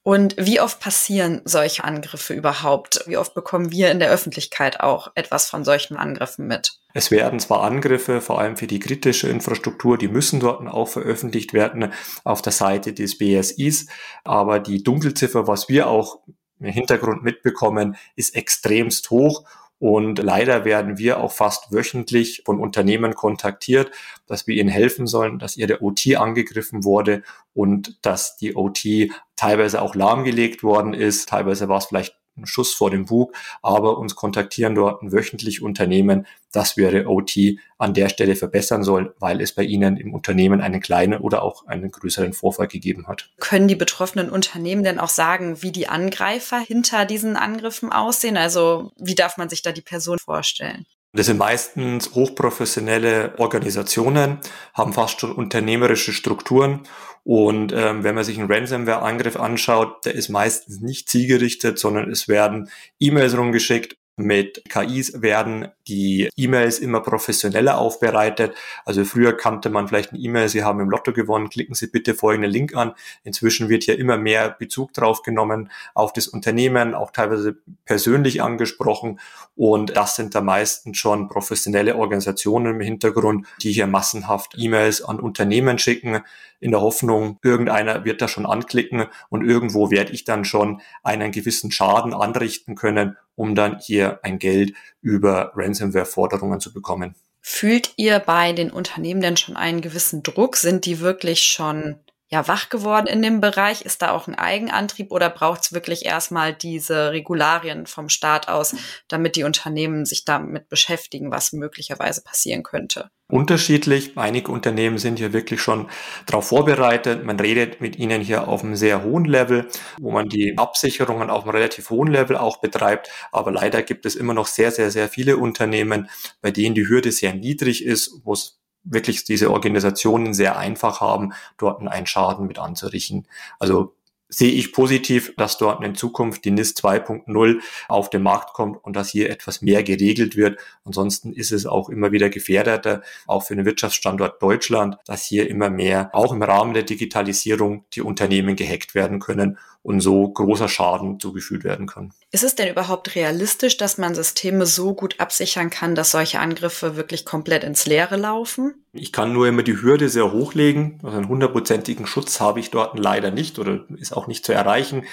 Und 0.07 0.37
wie 0.39 0.61
oft 0.61 0.79
passieren 0.79 1.41
solche 1.45 1.83
Angriffe 1.83 2.33
überhaupt? 2.33 3.03
Wie 3.07 3.17
oft 3.17 3.35
bekommen 3.35 3.73
wir 3.73 3.91
in 3.91 3.99
der 3.99 4.09
Öffentlichkeit 4.09 4.79
auch 4.79 5.11
etwas 5.17 5.51
von 5.51 5.65
solchen 5.65 5.97
Angriffen 5.97 6.47
mit? 6.47 6.79
Es 6.95 7.11
werden 7.11 7.41
zwar 7.41 7.65
Angriffe, 7.65 8.21
vor 8.21 8.39
allem 8.39 8.57
für 8.57 8.69
die 8.69 8.79
kritische 8.79 9.29
Infrastruktur, 9.29 9.99
die 9.99 10.07
müssen 10.07 10.39
dort 10.39 10.65
auch 10.69 10.87
veröffentlicht 10.87 11.53
werden 11.53 11.93
auf 12.23 12.41
der 12.41 12.53
Seite 12.53 12.93
des 12.93 13.19
BSIs, 13.19 13.89
aber 14.23 14.61
die 14.61 14.85
Dunkelziffer, 14.85 15.49
was 15.49 15.69
wir 15.69 15.89
auch 15.89 16.21
im 16.61 16.67
Hintergrund 16.67 17.25
mitbekommen, 17.25 17.97
ist 18.15 18.37
extremst 18.37 19.11
hoch 19.11 19.45
und 19.79 20.19
leider 20.19 20.65
werden 20.65 20.97
wir 20.97 21.21
auch 21.21 21.33
fast 21.33 21.71
wöchentlich 21.71 22.43
von 22.47 22.61
Unternehmen 22.61 23.15
kontaktiert, 23.15 23.91
dass 24.27 24.47
wir 24.47 24.57
ihnen 24.57 24.71
helfen 24.71 25.07
sollen, 25.07 25.39
dass 25.39 25.57
ihre 25.57 25.83
OT 25.83 26.17
angegriffen 26.17 26.85
wurde 26.85 27.23
und 27.53 27.99
dass 28.05 28.37
die 28.37 28.57
OT 28.57 29.11
teilweise 29.37 29.83
auch 29.83 29.95
lahmgelegt 29.95 30.63
worden 30.63 30.95
ist. 30.95 31.29
Teilweise 31.29 31.69
war 31.69 31.79
es 31.79 31.87
vielleicht 31.87 32.17
ein 32.37 32.47
Schuss 32.47 32.75
vor 32.75 32.91
dem 32.91 33.07
Bug, 33.07 33.35
aber 33.63 33.99
uns 33.99 34.15
kontaktieren 34.15 34.75
dort 34.75 35.01
wöchentlich 35.03 35.63
Unternehmen, 35.63 36.27
dass 36.53 36.77
wir 36.77 36.91
ihre 36.91 37.09
OT 37.09 37.37
an 37.79 37.95
der 37.95 38.09
Stelle 38.09 38.37
verbessern 38.37 38.83
sollen, 38.83 39.11
weil 39.19 39.41
es 39.41 39.55
bei 39.55 39.63
ihnen 39.63 39.97
im 39.97 40.15
Unternehmen 40.15 40.61
einen 40.61 40.81
kleinen 40.81 41.21
oder 41.21 41.43
auch 41.43 41.67
einen 41.67 41.91
größeren 41.91 42.33
Vorfall 42.33 42.69
gegeben 42.69 43.07
hat. 43.09 43.31
Können 43.39 43.69
die 43.69 43.77
betroffenen 43.77 44.31
Unternehmen 44.31 44.83
denn 44.83 44.99
auch 44.99 45.09
sagen, 45.09 45.63
wie 45.63 45.73
die 45.73 45.89
Angreifer 45.89 46.59
hinter 46.59 47.05
diesen 47.05 47.37
Angriffen 47.37 47.93
aussehen? 47.93 48.37
Also 48.37 48.93
wie 48.97 49.15
darf 49.15 49.37
man 49.37 49.49
sich 49.49 49.63
da 49.63 49.73
die 49.73 49.83
Person 49.83 50.19
vorstellen? 50.19 50.87
Das 51.13 51.27
sind 51.27 51.39
meistens 51.39 52.15
hochprofessionelle 52.15 53.39
Organisationen, 53.39 54.39
haben 54.75 54.93
fast 54.93 55.21
schon 55.21 55.33
unternehmerische 55.33 56.13
Strukturen. 56.13 56.83
Und 57.27 57.73
ähm, 57.73 58.05
wenn 58.05 58.15
man 58.15 58.23
sich 58.23 58.39
einen 58.39 58.49
Ransomware-Angriff 58.49 59.35
anschaut, 59.35 60.05
der 60.05 60.15
ist 60.15 60.29
meistens 60.29 60.81
nicht 60.81 61.09
zielgerichtet, 61.09 61.77
sondern 61.77 62.09
es 62.09 62.29
werden 62.29 62.71
E-Mails 63.01 63.37
rumgeschickt 63.37 63.97
mit 64.19 64.63
KIs 64.71 65.21
werden 65.21 65.69
die 65.89 66.31
E-Mails 66.37 66.79
immer 66.79 67.01
professioneller 67.01 67.77
aufbereitet. 67.77 68.55
Also 68.87 69.05
früher 69.05 69.37
kannte 69.37 69.69
man 69.69 69.89
vielleicht 69.89 70.13
eine 70.13 70.21
E-Mail, 70.21 70.49
Sie 70.49 70.65
haben 70.65 70.81
im 70.81 70.89
Lotto 70.89 71.13
gewonnen, 71.13 71.51
klicken 71.51 71.75
Sie 71.75 71.89
bitte 71.89 72.15
folgenden 72.15 72.51
Link 72.51 72.75
an. 72.75 72.95
Inzwischen 73.25 73.69
wird 73.69 73.85
hier 73.85 73.99
immer 73.99 74.17
mehr 74.17 74.49
Bezug 74.49 74.95
drauf 74.95 75.23
genommen 75.23 75.71
auf 75.93 76.15
das 76.15 76.29
Unternehmen, 76.29 76.95
auch 76.95 77.11
teilweise 77.11 77.59
persönlich 77.85 78.43
angesprochen. 78.43 79.21
Und 79.55 79.95
das 79.95 80.17
sind 80.17 80.35
da 80.35 80.41
meistens 80.41 80.97
schon 80.97 81.29
professionelle 81.29 81.97
Organisationen 81.97 82.77
im 82.77 82.81
Hintergrund, 82.81 83.47
die 83.61 83.73
hier 83.73 83.87
massenhaft 83.87 84.55
E-Mails 84.57 85.03
an 85.03 85.21
Unternehmen 85.21 85.79
schicken, 85.79 86.23
in 86.61 86.71
der 86.71 86.81
Hoffnung, 86.81 87.39
irgendeiner 87.43 88.05
wird 88.05 88.23
da 88.23 88.29
schon 88.29 88.47
anklicken 88.47 89.07
und 89.29 89.45
irgendwo 89.45 89.91
werde 89.91 90.13
ich 90.13 90.25
dann 90.25 90.45
schon 90.45 90.81
einen 91.03 91.33
gewissen 91.33 91.71
Schaden 91.71 92.15
anrichten 92.15 92.75
können 92.75 93.17
um 93.37 93.55
dann 93.55 93.79
hier 93.79 94.19
ein 94.23 94.41
Geld 94.41 94.75
über 95.01 95.53
Ransomware-Forderungen 95.55 96.59
zu 96.59 96.73
bekommen. 96.73 97.15
Fühlt 97.41 97.93
ihr 97.97 98.19
bei 98.19 98.53
den 98.53 98.73
Unternehmen 98.73 99.21
denn 99.21 99.37
schon 99.37 99.57
einen 99.57 99.81
gewissen 99.81 100.25
Druck? 100.25 100.57
Sind 100.57 100.85
die 100.85 100.99
wirklich 100.99 101.45
schon 101.45 102.01
ja 102.29 102.49
wach 102.49 102.69
geworden 102.69 103.07
in 103.07 103.23
dem 103.23 103.41
Bereich? 103.41 103.83
Ist 103.83 104.03
da 104.03 104.11
auch 104.11 104.27
ein 104.27 104.35
Eigenantrieb 104.35 105.13
oder 105.13 105.31
braucht 105.31 105.63
es 105.63 105.73
wirklich 105.73 106.05
erstmal 106.05 106.53
diese 106.53 107.13
Regularien 107.13 107.87
vom 107.87 108.09
Staat 108.09 108.49
aus, 108.49 108.75
damit 109.09 109.37
die 109.37 109.45
Unternehmen 109.45 110.05
sich 110.05 110.25
damit 110.25 110.69
beschäftigen, 110.69 111.31
was 111.31 111.53
möglicherweise 111.53 112.23
passieren 112.23 112.63
könnte? 112.63 113.11
Unterschiedlich. 113.29 114.17
Einige 114.17 114.53
Unternehmen 114.53 114.99
sind 114.99 115.19
hier 115.19 115.33
wirklich 115.33 115.61
schon 115.61 115.89
darauf 116.27 116.47
vorbereitet. 116.47 117.25
Man 117.25 117.41
redet 117.41 117.81
mit 117.81 117.97
ihnen 117.97 118.21
hier 118.21 118.47
auf 118.47 118.63
einem 118.63 118.77
sehr 118.77 119.03
hohen 119.03 119.25
Level, 119.25 119.69
wo 120.01 120.13
man 120.13 120.29
die 120.29 120.57
Absicherungen 120.57 121.29
auf 121.29 121.43
einem 121.43 121.51
relativ 121.51 121.91
hohen 121.91 122.07
Level 122.07 122.37
auch 122.37 122.59
betreibt. 122.59 123.11
Aber 123.33 123.51
leider 123.51 123.83
gibt 123.83 124.07
es 124.07 124.15
immer 124.15 124.33
noch 124.33 124.47
sehr, 124.47 124.71
sehr, 124.71 124.93
sehr 124.93 125.09
viele 125.09 125.39
Unternehmen, 125.39 126.09
bei 126.41 126.53
denen 126.53 126.77
die 126.77 126.89
Hürde 126.89 127.11
sehr 127.11 127.35
niedrig 127.35 127.85
ist, 127.85 128.21
wo 128.23 128.33
es 128.33 128.61
wirklich 128.89 129.25
diese 129.25 129.51
Organisationen 129.51 130.35
sehr 130.35 130.57
einfach 130.59 131.01
haben, 131.01 131.33
dort 131.59 131.87
einen 131.87 132.07
Schaden 132.07 132.47
mit 132.47 132.59
anzurichten. 132.59 133.27
Also 133.59 133.95
sehe 134.29 134.53
ich 134.53 134.73
positiv, 134.73 135.35
dass 135.37 135.59
dort 135.59 135.85
in 135.85 135.95
Zukunft 135.95 136.45
die 136.45 136.51
NIS 136.51 136.75
2.0 136.77 137.61
auf 137.89 138.11
den 138.11 138.23
Markt 138.23 138.55
kommt 138.55 138.83
und 138.83 138.97
dass 138.97 139.11
hier 139.11 139.31
etwas 139.31 139.63
mehr 139.63 139.83
geregelt 139.83 140.37
wird. 140.37 140.59
Ansonsten 140.85 141.33
ist 141.33 141.53
es 141.53 141.67
auch 141.67 141.89
immer 141.89 142.13
wieder 142.13 142.29
gefährdeter, 142.29 143.03
auch 143.27 143.45
für 143.45 143.55
den 143.55 143.65
Wirtschaftsstandort 143.65 144.43
Deutschland, 144.43 144.97
dass 145.07 145.25
hier 145.25 145.49
immer 145.49 145.71
mehr, 145.71 146.11
auch 146.13 146.33
im 146.33 146.43
Rahmen 146.43 146.75
der 146.75 146.83
Digitalisierung, 146.83 147.85
die 147.93 148.03
Unternehmen 148.03 148.57
gehackt 148.57 148.95
werden 148.95 149.21
können 149.21 149.59
und 149.83 150.01
so 150.01 150.29
großer 150.29 150.69
Schaden 150.69 151.21
zugefügt 151.21 151.63
werden 151.63 151.87
kann. 151.87 152.13
Ist 152.37 152.43
es 152.43 152.55
denn 152.55 152.69
überhaupt 152.69 153.15
realistisch, 153.15 153.79
dass 153.79 153.97
man 153.97 154.15
Systeme 154.15 154.67
so 154.67 154.93
gut 154.93 155.21
absichern 155.21 155.71
kann, 155.71 155.95
dass 155.95 156.11
solche 156.11 156.39
Angriffe 156.39 156.95
wirklich 156.95 157.25
komplett 157.25 157.65
ins 157.65 157.87
Leere 157.87 158.19
laufen? 158.19 158.75
Ich 158.93 159.11
kann 159.11 159.33
nur 159.33 159.49
immer 159.49 159.63
die 159.63 159.81
Hürde 159.81 160.11
sehr 160.11 160.33
hochlegen. 160.33 161.01
Also 161.03 161.17
einen 161.17 161.29
hundertprozentigen 161.29 162.07
Schutz 162.07 162.39
habe 162.39 162.61
ich 162.61 162.71
dort 162.71 162.99
leider 162.99 163.31
nicht 163.31 163.59
oder 163.59 163.87
ist 163.97 164.15
auch 164.15 164.27
nicht 164.27 164.45
zu 164.45 164.53
erreichen. 164.53 165.05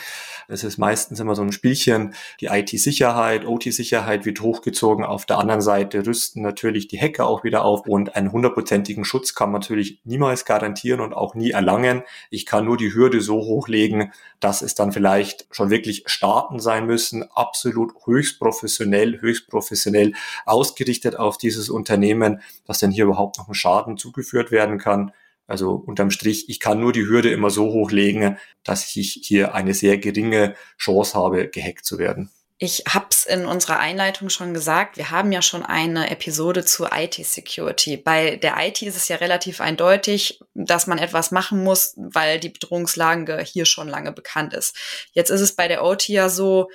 Es 0.48 0.64
ist 0.64 0.78
meistens 0.78 1.20
immer 1.20 1.36
so 1.36 1.42
ein 1.42 1.52
Spielchen. 1.52 2.14
Die 2.42 2.48
IT-Sicherheit, 2.48 3.46
OT-Sicherheit 3.46 4.26
wird 4.26 4.42
hochgezogen. 4.42 5.06
Auf 5.06 5.26
der 5.26 5.40
anderen 5.40 5.62
Seite 5.62 6.06
rüsten 6.06 6.42
natürlich 6.42 6.88
die 6.88 7.00
Hacker 7.00 7.28
auch 7.28 7.44
wieder 7.44 7.64
auf 7.64 7.88
und 7.88 8.16
einen 8.16 8.32
hundertprozentigen 8.32 9.06
Schutz 9.06 9.36
kann 9.36 9.52
man 9.52 9.62
natürlich 9.62 10.02
niemals 10.04 10.46
garantieren 10.46 11.00
und 11.00 11.14
auch 11.14 11.36
nie 11.36 11.52
erlangen. 11.52 12.04
Ich 12.30 12.46
kann 12.46 12.66
nur 12.66 12.78
die 12.78 12.94
Hürde 12.94 13.22
so 13.22 13.36
hochlegen, 13.36 14.12
dass 14.40 14.62
es 14.62 14.76
dann 14.76 14.92
vielleicht 14.92 15.48
schon 15.52 15.70
wirklich 15.70 16.04
Staaten 16.08 16.60
sein 16.60 16.86
müssen, 16.86 17.13
absolut 17.22 17.94
höchst 18.06 18.40
professionell, 18.40 19.22
höchst 19.22 19.48
professionell 19.48 20.14
ausgerichtet 20.48 21.16
auf 21.16 21.38
dieses 21.38 21.70
Unternehmen, 21.70 22.42
dass 22.66 22.80
denn 22.80 22.90
hier 22.90 23.04
überhaupt 23.04 23.38
noch 23.38 23.48
ein 23.48 23.54
Schaden 23.54 23.98
zugeführt 23.98 24.50
werden 24.50 24.80
kann. 24.80 25.12
Also 25.46 25.74
unterm 25.74 26.10
Strich, 26.10 26.50
ich 26.50 26.60
kann 26.60 26.80
nur 26.80 26.94
die 26.94 27.06
Hürde 27.06 27.30
immer 27.30 27.52
so 27.52 27.66
hochlegen, 27.66 28.38
dass 28.64 28.96
ich 28.96 29.20
hier 29.22 29.54
eine 29.54 29.76
sehr 29.76 30.00
geringe 30.00 30.56
Chance 30.80 31.14
habe, 31.14 31.50
gehackt 31.50 31.86
zu 31.86 32.00
werden. 32.00 32.32
Ich 32.58 32.88
in 33.26 33.46
unserer 33.46 33.80
Einleitung 33.80 34.30
schon 34.30 34.54
gesagt, 34.54 34.98
wir 34.98 35.12
haben 35.12 35.32
ja 35.32 35.42
schon 35.42 35.64
eine 35.64 36.10
Episode 36.10 36.66
zu 36.66 36.86
IT-Security. 36.86 37.98
Bei 37.98 38.36
der 38.36 38.56
IT 38.60 38.82
ist 38.82 38.96
es 38.96 39.08
ja 39.08 39.18
relativ 39.18 39.62
eindeutig, 39.62 40.40
dass 40.54 40.88
man 40.88 40.98
etwas 40.98 41.32
machen 41.32 41.64
muss, 41.64 41.94
weil 41.98 42.40
die 42.40 42.50
Bedrohungslage 42.50 43.40
hier 43.42 43.66
schon 43.66 43.88
lange 43.88 44.12
bekannt 44.12 44.54
ist. 44.54 44.76
Jetzt 45.12 45.30
ist 45.30 45.42
es 45.42 45.56
bei 45.56 45.68
der 45.68 45.84
OT 45.84 46.08
ja 46.08 46.30
so, 46.30 46.70